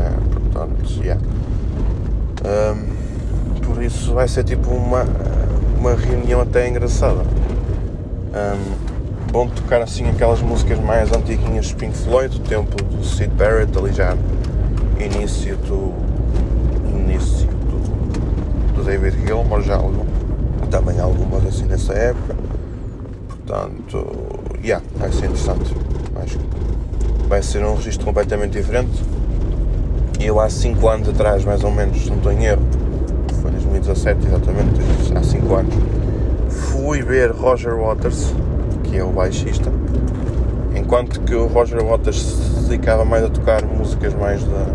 [0.00, 1.20] É, portanto, yeah.
[2.46, 5.04] Um, por isso vai ser tipo uma,
[5.82, 7.22] uma reunião até engraçada.
[7.22, 13.34] Um, bom tocar assim aquelas músicas mais antiguinhas dos Pink Floyd, do tempo do Sid
[13.34, 14.16] Barrett, ali já
[15.00, 15.92] início do.
[16.88, 20.06] início do, do David Gilmour, já algum,
[20.70, 22.36] também algumas assim nessa época.
[23.26, 24.06] Portanto,
[24.62, 25.74] yeah, vai ser interessante.
[26.22, 29.02] Acho que vai ser um registro completamente diferente.
[30.20, 32.62] Eu há 5 anos atrás, mais ou menos, se não estou em erro,
[33.80, 34.80] 2017 exatamente,
[35.16, 35.74] há 5 anos,
[36.48, 38.34] fui ver Roger Waters
[38.84, 39.70] que é o baixista,
[40.76, 44.66] enquanto que o Roger Waters se dedicava mais a tocar músicas mais da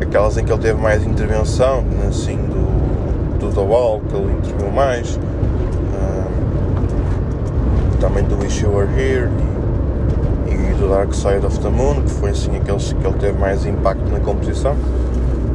[0.00, 4.70] aquelas em que ele teve mais intervenção, assim do, do The Wall, que ele interviu
[4.70, 5.18] mais,
[5.96, 6.36] um,
[7.98, 9.28] também do Wish You Were Here
[10.46, 13.38] e, e, do Dark Side of the Moon, que foi assim aqueles que ele teve
[13.38, 14.76] mais impacto na composição.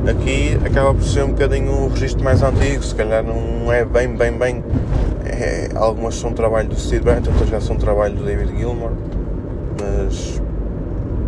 [0.08, 4.16] Aqui acaba por ser um bocadinho um registro mais antigo, se calhar não é bem,
[4.16, 4.64] bem, bem.
[5.26, 8.92] É, algumas são trabalho do Steve Barrett, outras já são trabalho do David Gilmour,
[9.80, 10.42] mas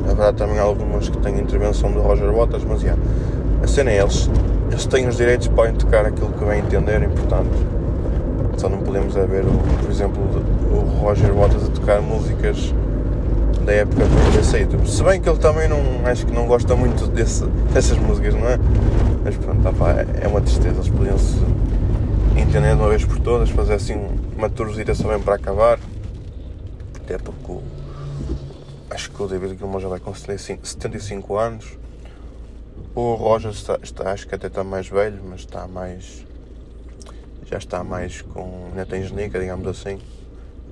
[0.10, 3.00] haverá também algumas que têm intervenção do Roger Waters, mas yeah,
[3.62, 4.30] a cena é eles,
[4.70, 7.82] eles têm os direitos, podem tocar aquilo que bem entenderem, portanto
[8.58, 9.44] só não podemos é ver,
[9.82, 10.22] por exemplo,
[10.72, 12.74] o Roger Waters a tocar músicas
[13.66, 14.88] da época do ter saído.
[14.88, 18.48] Se bem que ele também não acho que não gosta muito desse, dessas músicas, não
[18.48, 18.58] é?
[19.24, 19.72] Mas pronto, tá,
[20.22, 21.38] é uma tristeza, eles podiam se
[22.36, 23.96] entender de uma vez por todas, fazer assim
[24.36, 25.80] uma tourzinha também para acabar.
[26.96, 27.60] Até porque
[28.90, 31.78] acho que o David Gilmour já vai com 75 anos.
[32.96, 36.26] O Roger está, está, acho que até está mais velho, mas está mais.
[37.46, 38.68] Já está mais com.
[38.70, 40.00] ainda tem genica, digamos assim.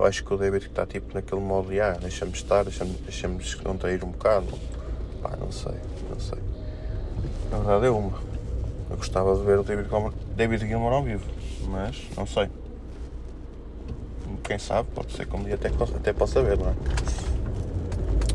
[0.00, 4.02] Eu acho que o David está tipo naquele modo, ah, deixa-me estar, deixa-me deixa descontrair
[4.02, 4.46] um bocado.
[5.22, 5.74] Pá, não sei,
[6.08, 6.38] não sei.
[7.50, 8.18] Na verdade é uma.
[8.88, 9.88] Eu gostava de ver o David
[10.34, 11.26] David Gilmour ao vivo
[11.68, 12.48] mas não sei.
[14.42, 16.74] Quem sabe, pode ser que um dia até, até possa ver, não é?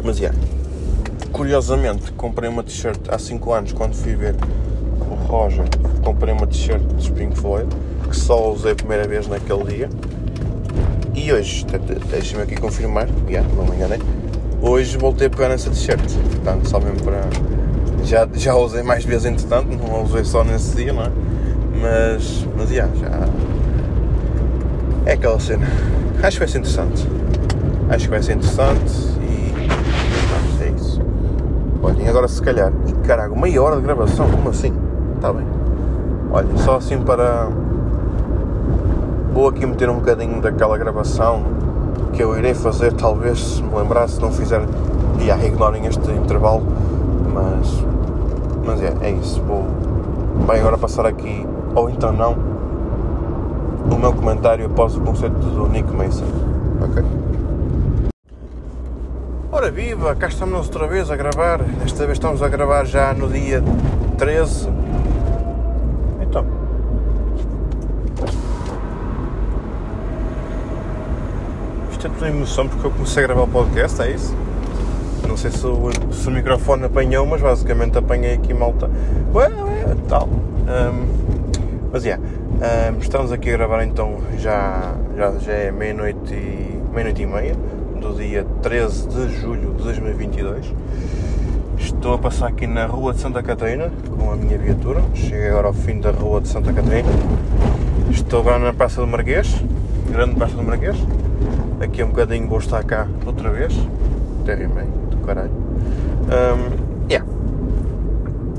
[0.03, 0.37] Mas, yeah.
[1.31, 4.35] Curiosamente, comprei uma t-shirt há 5 anos, quando fui ver
[5.01, 5.65] o Roger,
[6.03, 7.67] comprei uma t-shirt de Spring Floyd,
[8.07, 9.89] que só usei a primeira vez naquele dia.
[11.25, 11.65] E hoje,
[12.11, 13.99] deixa-me aqui confirmar, yeah, não me enganei,
[14.61, 17.21] hoje voltei a pegar nessa t-shirt, portanto, só mesmo para...
[18.03, 21.11] Já, já usei mais vezes entretanto, não a usei só nesse dia, não é?
[21.81, 23.27] Mas, mas yeah, já.
[25.07, 25.65] É aquela cena.
[26.21, 27.07] Acho que vai ser interessante.
[27.89, 30.63] Acho que vai ser interessante e.
[30.63, 31.01] É isso.
[31.81, 32.71] Olhem, agora se calhar.
[33.07, 34.71] Caraca, meia hora de gravação, como assim?
[35.15, 35.47] Está bem.
[36.31, 37.49] Olhem, só assim para.
[39.35, 41.43] Vou aqui meter um bocadinho daquela gravação
[42.13, 44.61] que eu irei fazer, talvez, se me lembrar, se não fizer.
[45.19, 46.63] Yeah, ignorem este intervalo.
[47.33, 47.83] Mas.
[48.65, 49.41] Mas é, é isso.
[49.41, 49.65] Vou.
[50.45, 51.45] Vai agora passar aqui
[51.75, 52.31] ou então não,
[53.91, 56.23] o meu comentário após o concerto do Nick Mason.
[56.81, 57.03] Ok?
[59.51, 61.61] Ora viva, cá estamos outra vez a gravar.
[61.61, 63.61] Desta vez estamos a gravar já no dia
[64.17, 64.69] 13.
[66.21, 66.65] Então.
[72.05, 74.35] Tudo muita emoção porque eu comecei a gravar o podcast, é isso?
[75.27, 78.91] Não sei se o, se o microfone apanhou, mas basicamente apanhei aqui malta.
[79.33, 80.27] Ué, ué, tal.
[80.27, 82.23] Um, mas é, yeah,
[82.93, 87.25] um, estamos aqui a gravar então já, já, já é meia-noite e, meia -noite e
[87.25, 87.55] meia
[87.99, 90.73] do dia 13 de julho de 2022.
[91.79, 95.01] Estou a passar aqui na rua de Santa Catarina com a minha viatura.
[95.15, 97.09] Cheguei agora ao fim da rua de Santa Catarina.
[98.11, 99.55] Estou agora na Praça do Marquês,
[100.11, 100.95] grande Praça do Marquês.
[101.85, 103.71] Daqui a um bocadinho vou estar cá outra vez.
[104.43, 105.51] Terra e meio, do caralho.
[105.51, 107.23] Um, yeah.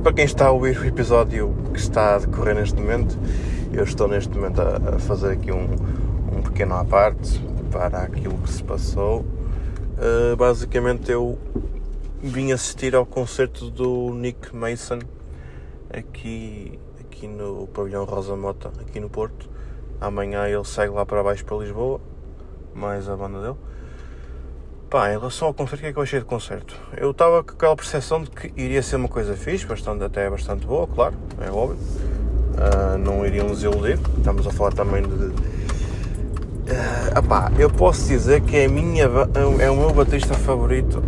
[0.01, 3.19] Para quem está a ouvir o episódio que está a decorrer neste momento,
[3.73, 5.67] eu estou neste momento a, fazer aqui um,
[6.33, 7.41] um pequeno à parte
[7.73, 9.23] para aquilo que se passou.
[9.99, 11.37] Uh, basicamente eu
[12.23, 15.01] vim assistir ao concerto do Nick Mason
[15.91, 19.51] aqui, aqui no pavilhão Rosa Mota, aqui no Porto.
[20.01, 22.01] Amanhã ele segue lá para baixo para Lisboa,
[22.77, 23.57] mais a banda dele.
[24.89, 26.77] Pá, em relação ao concerto, o que é que eu achei de concerto?
[26.97, 30.65] Eu estava com aquela percepção de que iria ser uma coisa fixe, bastante, até bastante
[30.65, 31.79] boa, claro, é óbvio.
[32.57, 33.99] Uh, não iriam nos iludir.
[34.17, 35.09] Estamos a falar também de.
[35.09, 35.35] Uh,
[37.59, 39.11] eu posso dizer que é, minha,
[39.59, 41.03] é o meu batista favorito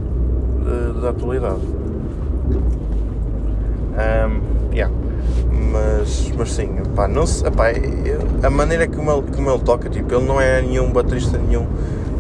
[1.01, 1.61] da atualidade.
[3.95, 4.58] Um, yeah.
[5.71, 6.69] Mas, mas sim,
[7.11, 7.67] não se, epá,
[8.43, 11.67] a maneira como ele, como ele toca, tipo, ele não é nenhum baterista, nenhum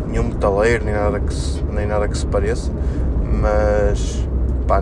[0.08, 2.72] nenhum metaleiro, nem nada que se, nem nada que se pareça,
[3.40, 4.26] mas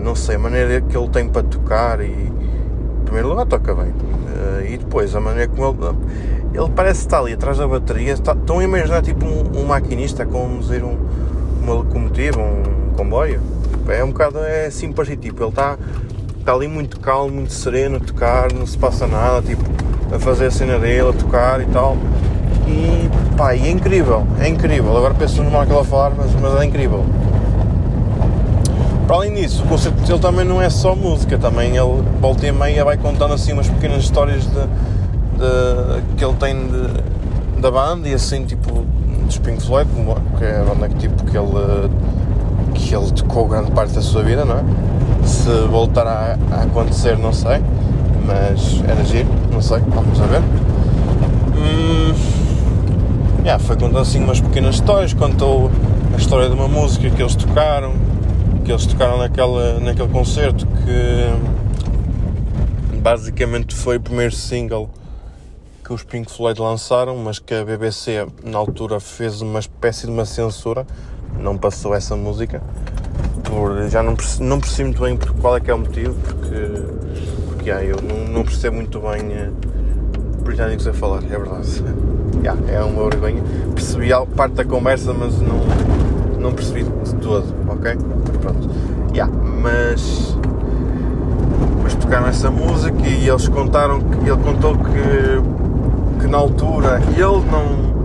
[0.01, 3.87] não sei, a maneira que ele tem para tocar e em primeiro lugar toca bem.
[3.87, 5.97] Uh, e depois a maneira como ele.
[6.53, 8.13] Ele parece estar ali atrás da bateria.
[8.13, 10.97] Está, estão a imaginar tipo um, um maquinista a conduzir um,
[11.61, 13.39] uma locomotiva, um comboio.
[13.87, 15.77] É um bocado é assim parecido, tipo, ele está,
[16.47, 19.61] está ali muito calmo, muito sereno a tocar, não se passa nada, tipo,
[20.15, 21.97] a fazer a cena dele, a tocar e tal.
[22.65, 24.95] E pá, e é incrível, é incrível.
[24.95, 27.03] Agora penso no que ela falar, mas, mas é incrível.
[29.05, 32.51] Para além disso, o concerto dele também não é só música, também ele volta e
[32.53, 38.07] meia vai contando assim umas pequenas histórias de, de que ele tem de, da banda
[38.07, 38.85] e assim tipo
[39.25, 39.89] dos Pink Floyd,
[40.37, 41.89] que é a banda que, tipo, que, ele,
[42.73, 44.96] que ele tocou grande parte da sua vida, não é?
[45.47, 47.61] Se voltar a, a acontecer não sei,
[48.25, 50.41] mas era giro, não sei, vamos a ver.
[51.55, 52.13] Hum,
[53.45, 55.71] yeah, foi contando assim umas pequenas histórias, contou
[56.13, 57.93] a história de uma música que eles tocaram,
[58.65, 61.31] que eles tocaram naquela, naquele concerto que
[62.99, 64.89] basicamente foi o primeiro single
[65.81, 70.11] que os Pink Floyd lançaram, mas que a BBC na altura fez uma espécie de
[70.11, 70.85] uma censura,
[71.39, 72.61] não passou essa música,
[73.49, 76.83] por, já não, não percebo muito bem qual é que é o motivo, porque,
[77.47, 79.51] porque yeah, eu não, não percebo muito bem
[80.43, 81.83] britânicos a falar, é verdade
[82.41, 83.41] yeah, é uma vergonha.
[83.73, 85.59] Percebi parte da conversa, mas não,
[86.39, 87.95] não percebi de todo, ok?
[88.41, 88.69] Pronto.
[89.13, 90.37] Yeah, mas,
[91.83, 97.45] mas tocaram essa música e eles contaram que ele contou que, que na altura ele
[97.51, 97.97] não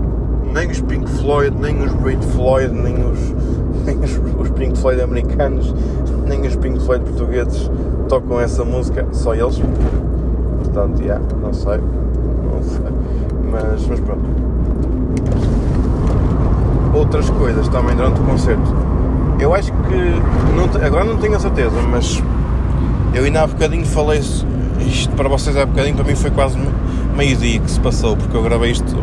[0.53, 3.19] nem os Pink Floyd, nem os Great Floyd, nem os,
[3.85, 5.73] nem os, os Pink Floyd americanos,
[6.27, 7.69] nem os Pink Floyd portugueses
[8.07, 9.61] tocam essa música, só eles.
[10.59, 12.93] Portanto, yeah, não sei, não sei
[13.53, 14.23] mas, mas pronto.
[16.93, 18.75] Outras coisas também durante o concerto.
[19.39, 19.95] Eu acho que,
[20.55, 22.21] não, agora não tenho a certeza, mas
[23.13, 26.57] eu ainda há bocadinho falei isto para vocês há bocadinho, para mim foi quase
[27.15, 28.95] meio-dia que se passou, porque eu gravei isto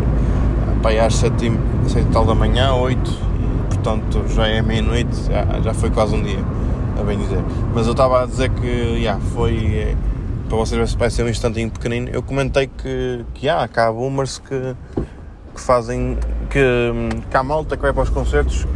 [0.83, 3.30] para às 7 e tal da manhã, 8, e,
[3.83, 6.39] portanto já é meia-noite, já, já foi quase um dia,
[6.99, 7.43] a bem dizer.
[7.75, 9.97] Mas eu estava a dizer que yeah, foi
[10.49, 14.39] para vocês vai ser um instantinho pequenino, eu comentei que, que há, que há boomers
[14.39, 14.75] que,
[15.55, 16.19] que fazem,
[16.51, 16.61] que,
[17.31, 18.67] que há malta que vai para os concertos,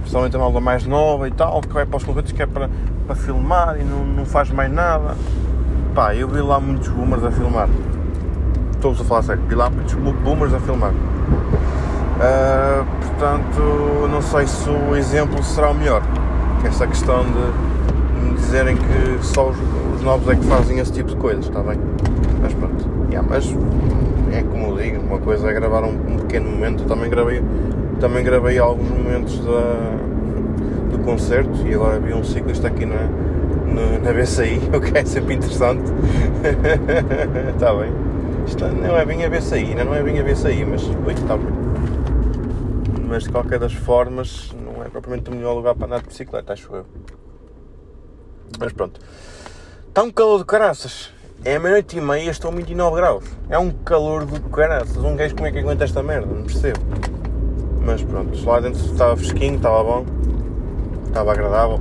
[0.00, 2.68] principalmente a malta mais nova e tal, que vai para os concertos que é para,
[3.06, 5.16] para filmar e não, não faz mais nada.
[5.94, 7.68] Pá, eu vi lá muitos boomers a filmar.
[8.72, 10.92] Estou-vos a falar sério, vi lá muitos boomers a filmar.
[12.16, 16.02] Uh, portanto, não sei se o exemplo será o melhor.
[16.64, 21.16] Essa questão de me dizerem que só os, novos é que fazem esse tipo de
[21.16, 21.78] coisas, está bem?
[22.40, 23.44] Mas pronto, yeah, mas
[24.32, 27.42] é como eu digo, uma coisa é gravar um, um pequeno momento, eu também gravei,
[28.00, 29.96] também gravei alguns momentos da,
[30.90, 33.08] do concerto e agora vi um ciclista aqui na,
[34.02, 35.82] na, BCI, o que é sempre interessante.
[37.52, 37.92] está bem.
[38.46, 41.65] Isto não é bem a BCI, não é bem a BCI, mas ui, está bem.
[43.16, 46.52] Mas de qualquer das formas, não é propriamente o melhor lugar para andar de bicicleta,
[46.52, 46.84] acho eu.
[48.58, 49.00] Mas pronto.
[49.88, 51.10] Está um calor de caraças.
[51.42, 53.24] É meia-noite e meia, estão 29 graus.
[53.48, 54.98] É um calor de caraças.
[54.98, 56.26] Um gajo como é que aguenta esta merda?
[56.26, 56.78] Não percebo.
[57.80, 60.04] Mas pronto, lá dentro estava fresquinho, estava bom,
[61.06, 61.80] estava agradável.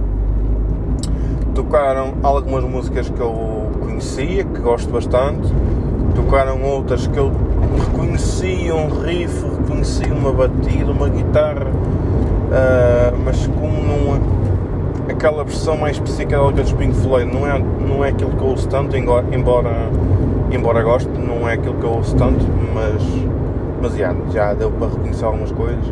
[1.53, 5.49] Tocaram algumas músicas que eu conhecia, que gosto bastante.
[6.15, 7.29] Tocaram outras que eu
[8.15, 14.15] reconheci um riff, reconheci uma batida, uma guitarra, uh, mas como não
[15.09, 18.69] aquela versão mais psicodélica dos Pink Floyd não é, não é aquilo que eu ouço
[18.69, 19.25] tanto, embora,
[20.49, 23.03] embora goste, não é aquilo que eu ouço tanto, mas,
[23.81, 25.85] mas já, já deu para reconhecer algumas coisas.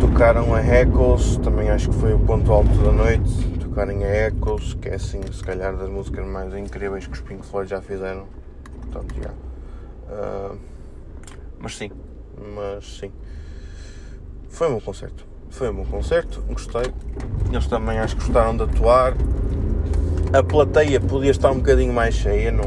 [0.00, 3.48] Tocaram a Echoes, também acho que foi o ponto alto da noite.
[3.58, 7.44] Tocarem a Echoes, que é assim, se calhar das músicas mais incríveis que os Pink
[7.46, 8.24] Floyd já fizeram.
[8.82, 9.47] Portanto, já.
[10.08, 10.56] Uh,
[11.60, 11.90] mas sim,
[12.54, 13.12] mas sim.
[14.48, 15.26] Foi um bom concerto.
[15.50, 16.92] Foi um bom concerto, gostei.
[17.50, 19.14] Eles também acho que gostaram de atuar.
[20.32, 22.64] A plateia podia estar um bocadinho mais cheia, não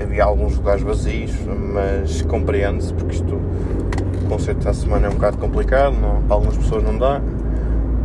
[0.00, 5.38] havia alguns lugares vazios, mas compreende-se porque isto o concerto da semana é um bocado
[5.38, 7.20] complicado, não, para algumas pessoas não dá.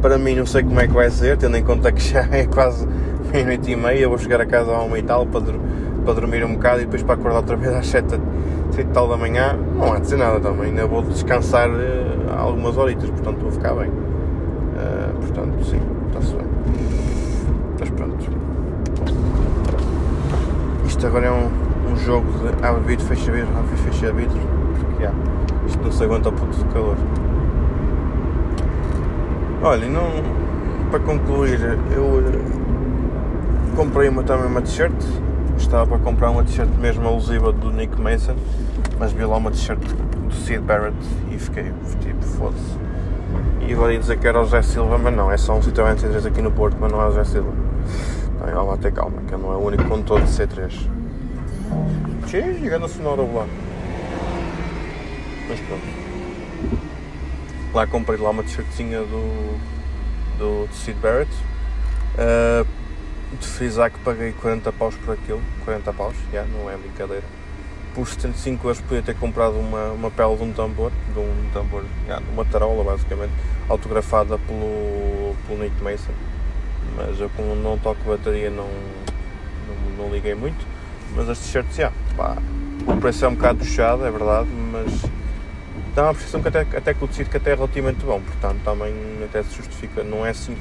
[0.02, 2.46] Para mim não sei como é que vai ser, tendo em conta que já é
[2.46, 2.88] quase
[3.32, 5.42] meia-noite e meia, vou chegar a casa a uma e tal para,
[6.06, 8.20] para dormir um bocado e depois para acordar outra vez às sete,
[8.72, 12.12] sete e tal da manhã, não há de ser nada também, ainda vou descansar eh,
[12.38, 13.90] algumas horitas, portanto vou ficar bem.
[13.90, 16.46] Uh, portanto, sim, está-se bem.
[17.80, 18.26] Mas pronto.
[20.88, 24.40] Isto agora é um, um jogo de abre vidro, fecha vidro, abre vidro, fecha vidro,
[24.80, 25.18] porque yeah,
[25.68, 26.96] isto não se aguenta ao ponto de calor.
[29.64, 30.10] Olha, não,
[30.90, 31.60] para concluir,
[31.96, 34.92] eu eh, comprei uma, também uma t-shirt,
[35.58, 38.36] estava para comprar uma t-shirt mesmo alusiva do Nick Mason,
[39.02, 40.96] mas vi lá uma t-shirt do Sid Barrett
[41.32, 42.78] e fiquei tipo, foda-se.
[43.68, 45.96] E agora ia dizer que era o José Silva, mas não, é só um Citroën
[45.96, 47.52] C3 aqui no Porto, mas não é o José Silva.
[48.36, 50.88] Então, vai ter calma, que ele não é o único condutor de C3.
[52.28, 53.48] Cheio, chegando a sonora lá.
[55.50, 56.78] Mas pronto.
[57.74, 59.58] Lá comprei lá uma t-shirtzinha do,
[60.38, 61.32] do, do Sid Barrett.
[62.14, 62.68] Uh,
[63.40, 65.42] de frisar que paguei 40 paus por aquilo.
[65.66, 67.41] 40 paus, já, yeah, não é brincadeira
[67.94, 71.84] por 75 euros podia ter comprado uma, uma pele de um tambor, de um tambor,
[72.32, 73.34] uma tarola basicamente,
[73.68, 76.14] autografada pelo, pelo Nick Mason.
[76.96, 78.70] Mas eu como não toco bateria não,
[79.68, 80.66] não, não liguei muito.
[81.16, 82.38] Mas as t-shirts, yeah, pá,
[82.88, 85.02] o preço é um bocado puxado, é verdade, mas
[85.94, 88.62] dá uma percepção que até, até que o tecido que até é relativamente bom, portanto
[88.64, 88.94] também
[89.26, 90.56] até se justifica, não é assim,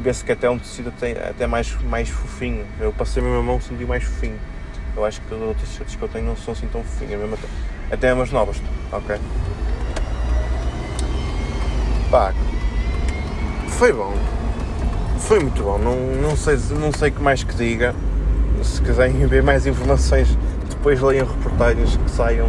[0.00, 3.42] vê-se que até é um tecido até, até mais, mais fofinho, eu passei a minha
[3.42, 4.38] mão senti mais fofinho.
[4.96, 7.34] Eu acho que as outras t-shirts que eu tenho não são assim tão fofinhas, mesmo
[7.34, 8.60] até, até umas novas,
[8.92, 9.16] ok?
[12.10, 12.34] Pá,
[13.68, 14.12] foi bom.
[15.18, 15.78] Foi muito bom.
[15.78, 17.94] Não, não, sei, não sei que mais que diga.
[18.62, 20.36] Se quiserem ver mais informações,
[20.68, 22.48] depois leiam reportagens que saiam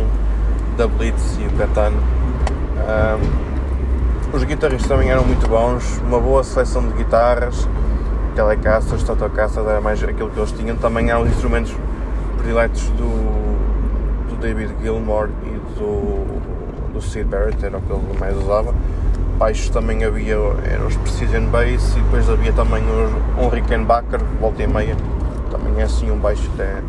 [0.76, 1.98] da Blitz e o Catano.
[2.84, 7.68] Um, os guitarristas também eram muito bons, uma boa seleção de guitarras,
[8.36, 10.76] Telecaster, Stratocaster, era mais aquilo que eles tinham.
[10.76, 11.74] Também há instrumentos
[12.44, 18.38] prediletos do, do David Gilmour e do, do Sid Barrett, era o que ele mais
[18.38, 18.76] usava.
[19.38, 20.36] Baixos também havia,
[20.70, 24.96] eram os Precision Bass e depois havia também os, um Rickenbacker, volta e meia.
[25.50, 26.82] Também é assim um baixo até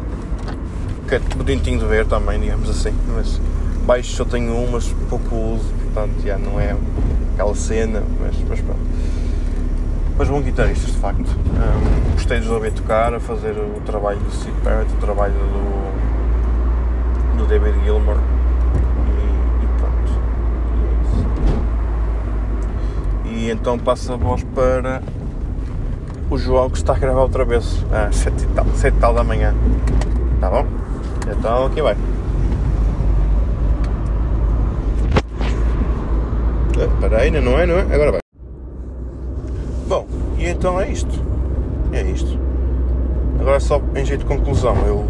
[1.09, 2.93] que é bonitinho de ver também, digamos assim.
[3.15, 3.41] Mas
[3.87, 6.77] baixos só tenho um, mas pouco uso, portanto já não é
[7.35, 8.81] aquela cena, mas, mas pronto
[10.17, 11.29] mas bom guitarristas de facto.
[11.29, 15.35] Um, gostei de os ouvir tocar, a fazer o trabalho do Sid Barrett, o trabalho
[15.35, 15.85] do,
[17.39, 18.19] do David Gilmour
[19.07, 20.13] e, e pronto.
[23.25, 25.03] E então passa a voz para
[26.31, 29.25] o João que está a gravar outra vez às 7 e tal, 7 tal da
[29.25, 29.55] manhã.
[30.41, 30.67] Tá bom?
[31.31, 31.97] Então aqui vai.
[36.77, 37.83] Espera aí, não é, não é?
[37.95, 38.24] Agora vai.
[40.65, 41.23] Então é isto.
[41.93, 42.39] É isto.
[43.39, 45.07] Agora só em jeito de conclusão, eu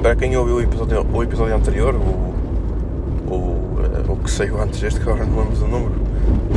[0.00, 4.98] para quem ouviu o episódio, o episódio anterior, o, o, o que saiu antes deste,
[4.98, 5.92] que agora não lembro do número,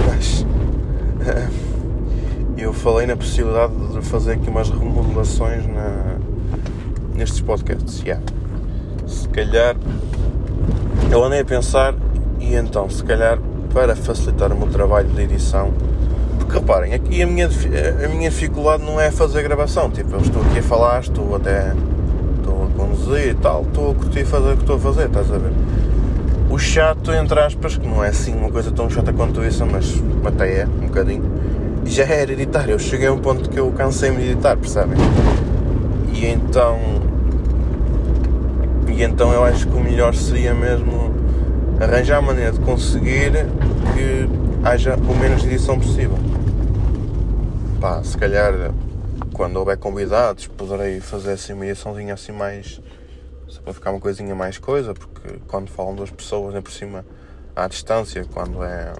[0.08, 0.46] mas
[2.58, 6.16] eu falei na possibilidade de fazer aqui umas remodelações na,
[7.14, 8.02] nestes podcasts.
[8.02, 8.24] Yeah.
[9.06, 9.76] Se calhar
[11.12, 11.94] eu andei a pensar
[12.40, 13.38] e então se calhar
[13.74, 15.74] para facilitar o meu trabalho de edição
[16.54, 17.50] reparem, aqui a minha,
[18.04, 19.90] a minha dificuldade não é fazer gravação.
[19.90, 21.74] Tipo, eu estou aqui a falar, estou até.
[22.38, 25.32] estou a conduzir e tal, estou a curtir fazer o que estou a fazer, estás
[25.32, 25.52] a ver?
[26.50, 30.02] O chato, entre aspas, que não é assim uma coisa tão chata quanto isso, mas
[30.24, 31.24] até é, um bocadinho,
[31.86, 32.70] já era editar.
[32.70, 34.98] Eu cheguei a um ponto que eu cansei-me de editar, percebem?
[36.14, 36.78] E então.
[38.88, 41.12] E então eu acho que o melhor seria mesmo
[41.80, 43.32] arranjar a maneira de conseguir
[43.96, 44.30] que
[44.64, 46.33] haja o menos edição possível.
[47.84, 48.54] Pá, se calhar
[49.34, 52.80] quando houver convidados poderei fazer assim uma ediçãozinha assim mais.
[53.50, 57.06] só para ficar uma coisinha mais coisa, porque quando falam duas pessoas, nem por cima
[57.54, 58.94] à distância, quando é,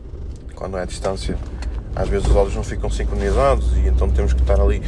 [0.54, 1.38] quando é à distância,
[1.96, 4.82] às vezes os áudios não ficam sincronizados e então temos que estar ali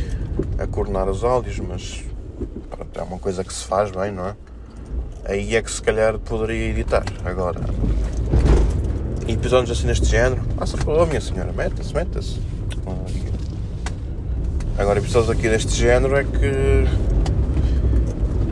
[0.59, 2.03] a coordenar os áudios, mas
[2.69, 4.35] pronto, é uma coisa que se faz bem, não é?
[5.23, 7.05] Aí é que se calhar poderia editar.
[7.23, 7.61] Agora,
[9.25, 12.55] episódios assim deste género, passa por lá, minha senhora, meta-se, meta-se.
[14.78, 16.86] Agora, episódios aqui deste género é que.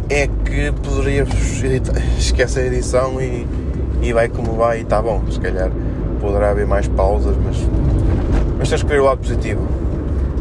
[0.09, 1.28] é que poderia
[1.65, 3.45] editar, esquece a edição e,
[4.01, 5.21] e vai como vai e está bom.
[5.30, 5.69] Se calhar
[6.21, 7.57] poderá haver mais pausas, mas.
[8.57, 9.67] mas tens que ver o lado positivo.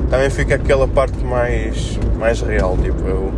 [0.09, 3.33] Também fica aquela parte mais, mais real, tipo, eu,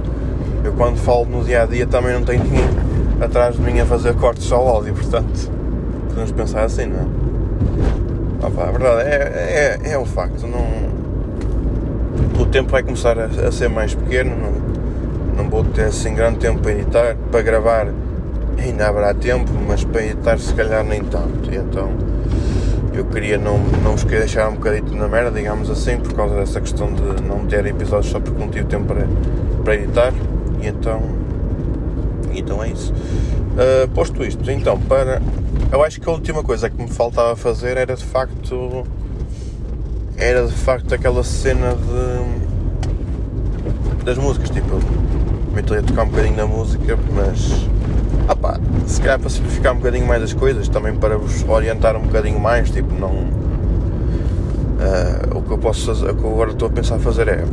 [0.64, 2.68] eu quando falo no dia a dia também não tenho ninguém
[3.22, 5.51] atrás de mim a fazer cortes ao áudio, portanto
[6.09, 8.47] podemos pensar assim, não é?
[8.47, 10.93] Opa, a verdade é, é, é um facto, não
[12.55, 16.61] tempo vai começar a, a ser mais pequeno, não, não vou ter assim grande tempo
[16.61, 17.88] para editar, para gravar
[18.57, 21.52] ainda haverá tempo, mas para editar se calhar nem tanto.
[21.52, 21.90] E então
[22.92, 26.36] eu queria não, não vos queria deixar um bocadito na merda, digamos assim, por causa
[26.36, 29.05] dessa questão de não ter episódios só porque não tive tempo para,
[29.64, 30.12] para editar.
[30.62, 31.02] E então,
[32.32, 32.92] então é isso.
[32.92, 35.20] Uh, posto isto, então, para.
[35.72, 38.86] Eu acho que a última coisa que me faltava fazer era de facto
[40.16, 42.44] era de facto aquela cena de
[44.04, 44.78] das músicas, tipo,
[45.56, 47.66] estou a tocar um bocadinho na música, mas
[48.30, 52.02] opá, se calhar para simplificar um bocadinho mais as coisas, também para vos orientar um
[52.02, 53.12] bocadinho mais, tipo, não
[54.84, 57.44] uh, o que eu posso fazer, o que eu agora estou a pensar fazer é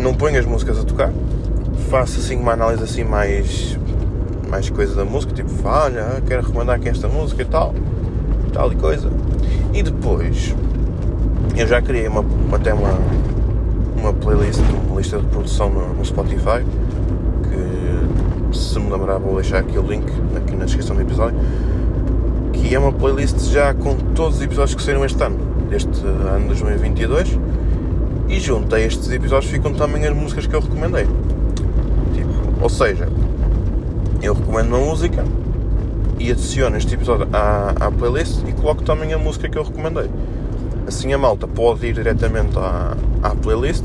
[0.00, 1.12] não ponho as músicas a tocar,
[1.88, 3.78] faço assim uma análise assim mais
[4.48, 7.74] mais coisa da música, tipo, olha, quero recomendar aqui esta música e tal,
[8.52, 9.08] tal e coisa.
[9.72, 10.54] E depois
[11.56, 12.98] eu já criei uma, até uma,
[13.96, 16.64] uma playlist, uma lista de produção no, no Spotify,
[17.42, 20.04] que se me lembrar vou deixar aqui o link
[20.36, 21.38] aqui na descrição do episódio,
[22.52, 25.38] que é uma playlist já com todos os episódios que saíram este ano,
[25.68, 27.38] deste ano 2022,
[28.28, 31.06] e junto a estes episódios ficam também as músicas que eu recomendei.
[32.14, 33.08] Tipo, ou seja,
[34.22, 35.24] eu recomendo uma música
[36.18, 40.08] e adiciono este episódio à, à playlist e coloco também a música que eu recomendei.
[40.86, 43.84] Assim a malta pode ir diretamente à, à playlist,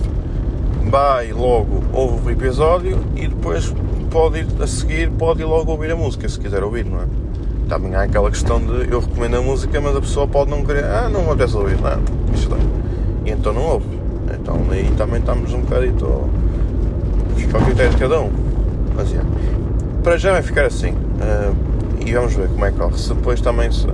[0.89, 3.73] vai logo, ouve o episódio e depois
[4.09, 7.05] pode ir a seguir, pode ir logo ouvir a música se quiser ouvir, não é?
[7.69, 10.85] Também há aquela questão de eu recomendo a música, mas a pessoa pode não querer,
[10.85, 12.01] ah, não me apetece ouvir, não,
[12.33, 13.29] isto é.
[13.29, 13.85] E então não ouve.
[14.33, 16.05] Então aí também estamos um bocadito.
[17.53, 18.31] Ao critério de cada um.
[18.95, 19.21] Mas é.
[20.03, 20.91] Para já vai ficar assim.
[20.91, 21.55] Uh,
[22.05, 22.97] e vamos ver como é que corre.
[22.97, 23.87] Se depois também se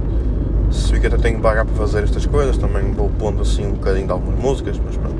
[0.73, 4.07] se que até tenho vaga para fazer estas coisas, também vou pondo assim um bocadinho
[4.07, 5.15] de algumas músicas, mas pronto.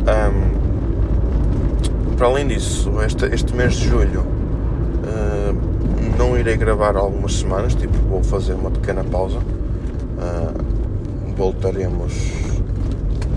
[0.00, 7.74] Um, para além disso, este, este mês de julho uh, não irei gravar algumas semanas,
[7.74, 9.38] tipo, vou fazer uma pequena pausa.
[9.38, 12.12] Uh, voltaremos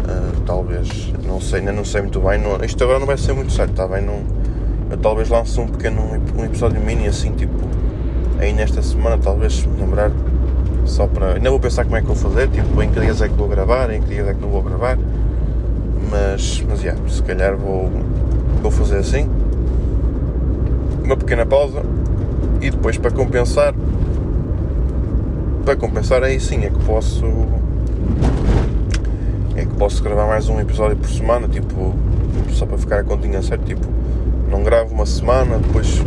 [0.03, 2.39] uh, talvez, não sei, ainda não sei muito bem.
[2.39, 4.01] Não, isto agora não vai ser muito certo, está bem?
[4.01, 4.21] Não,
[4.91, 6.01] eu talvez lance um pequeno
[6.37, 7.57] um episódio mini assim, tipo,
[8.39, 10.11] aí nesta semana, talvez se me lembrar
[10.85, 11.33] só para.
[11.35, 13.47] Ainda vou pensar como é que vou fazer, tipo, em que dias é que vou
[13.47, 14.97] gravar, em que dias é que não vou gravar.
[16.09, 17.89] Mas, mas yeah, se calhar vou,
[18.61, 19.29] vou fazer assim.
[21.03, 21.81] Uma pequena pausa
[22.61, 23.73] e depois para compensar.
[25.65, 27.25] Para compensar aí sim é que posso.
[29.55, 31.93] É que posso gravar mais um episódio por semana, tipo,
[32.51, 33.85] só para ficar a continha certo, tipo,
[34.49, 36.01] não gravo uma semana, depois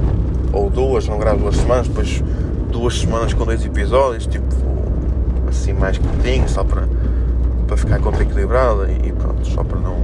[0.52, 2.22] ou duas, não gravo duas semanas, depois
[2.72, 4.65] duas semanas com dois episódios, tipo,
[5.66, 6.84] assim mais curtinho, só para,
[7.66, 9.96] para ficar conta equilibrada e pronto, só para não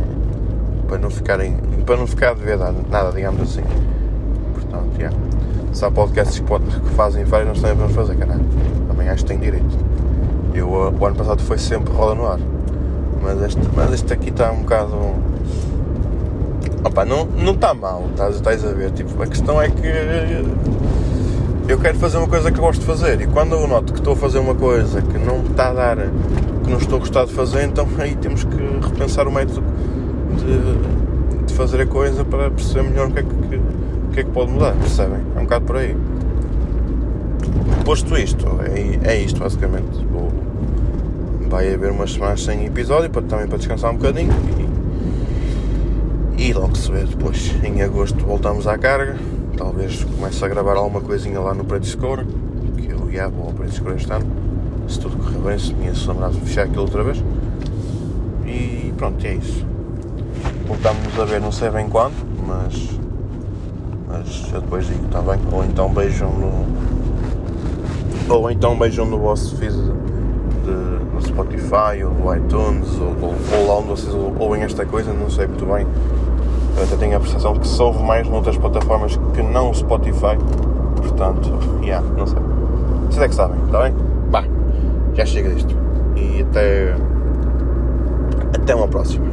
[0.89, 1.57] para não ficarem
[1.87, 2.59] para não ficar a dever
[2.91, 3.63] nada, digamos assim.
[4.55, 5.17] Portanto, yeah.
[5.73, 8.45] se há podcasts que fazem vários, nós também vamos fazer, caralho.
[8.89, 9.79] Também acho que tem direito.
[10.55, 12.39] Eu, o ano passado foi sempre roda no ar.
[13.23, 14.97] Mas este, mas este aqui está um bocado.
[16.85, 18.91] Opa, não, não está mal, estás, estás a ver?
[18.91, 19.87] Tipo, a questão é que
[21.69, 24.15] eu quero fazer uma coisa que gosto de fazer e quando eu noto que estou
[24.15, 27.33] a fazer uma coisa que não está a dar, que não estou a gostar de
[27.33, 29.63] fazer, então aí temos que repensar o método
[30.37, 33.61] de, de fazer a coisa para perceber melhor o que, é que,
[34.13, 35.21] que é que pode mudar, percebem?
[35.37, 35.97] É um bocado por aí.
[37.85, 38.47] Posto isto,
[39.05, 40.05] é, é isto basicamente.
[40.11, 40.33] Vou,
[41.49, 44.33] vai haver umas semanas sem episódio para, também para descansar um bocadinho
[46.39, 47.55] e, e logo se vê depois.
[47.63, 49.17] Em agosto voltamos à carga
[49.57, 52.27] talvez comece a gravar alguma coisinha lá no Preto Escuro,
[52.77, 54.27] que eu yeah, vou ao preço escuro este ano.
[54.89, 57.23] Se tudo correr bem, se minha namorada fechar aquilo outra vez.
[58.47, 59.65] E pronto, é isso.
[60.67, 62.15] Voltámos a ver não sei bem quando,
[62.47, 62.99] mas.
[64.09, 65.39] Mas eu depois digo, está bem?
[65.53, 66.67] Ou então beijam no.
[68.35, 73.67] Ou então beijam no vosso feed de, no Spotify ou no iTunes ou, ou, ou
[73.67, 75.87] lá onde vocês ouvem esta coisa, não sei muito bem.
[76.77, 80.37] Eu até tenho a percepção que se ouve mais noutras plataformas que não o Spotify.
[80.97, 81.51] Portanto,
[81.83, 82.39] yeah, não sei.
[83.07, 83.95] Vocês é que sabem, está bem?
[84.31, 84.45] Bah,
[85.15, 85.75] já chega disto.
[86.17, 86.95] E até.
[88.55, 89.32] Até uma próxima.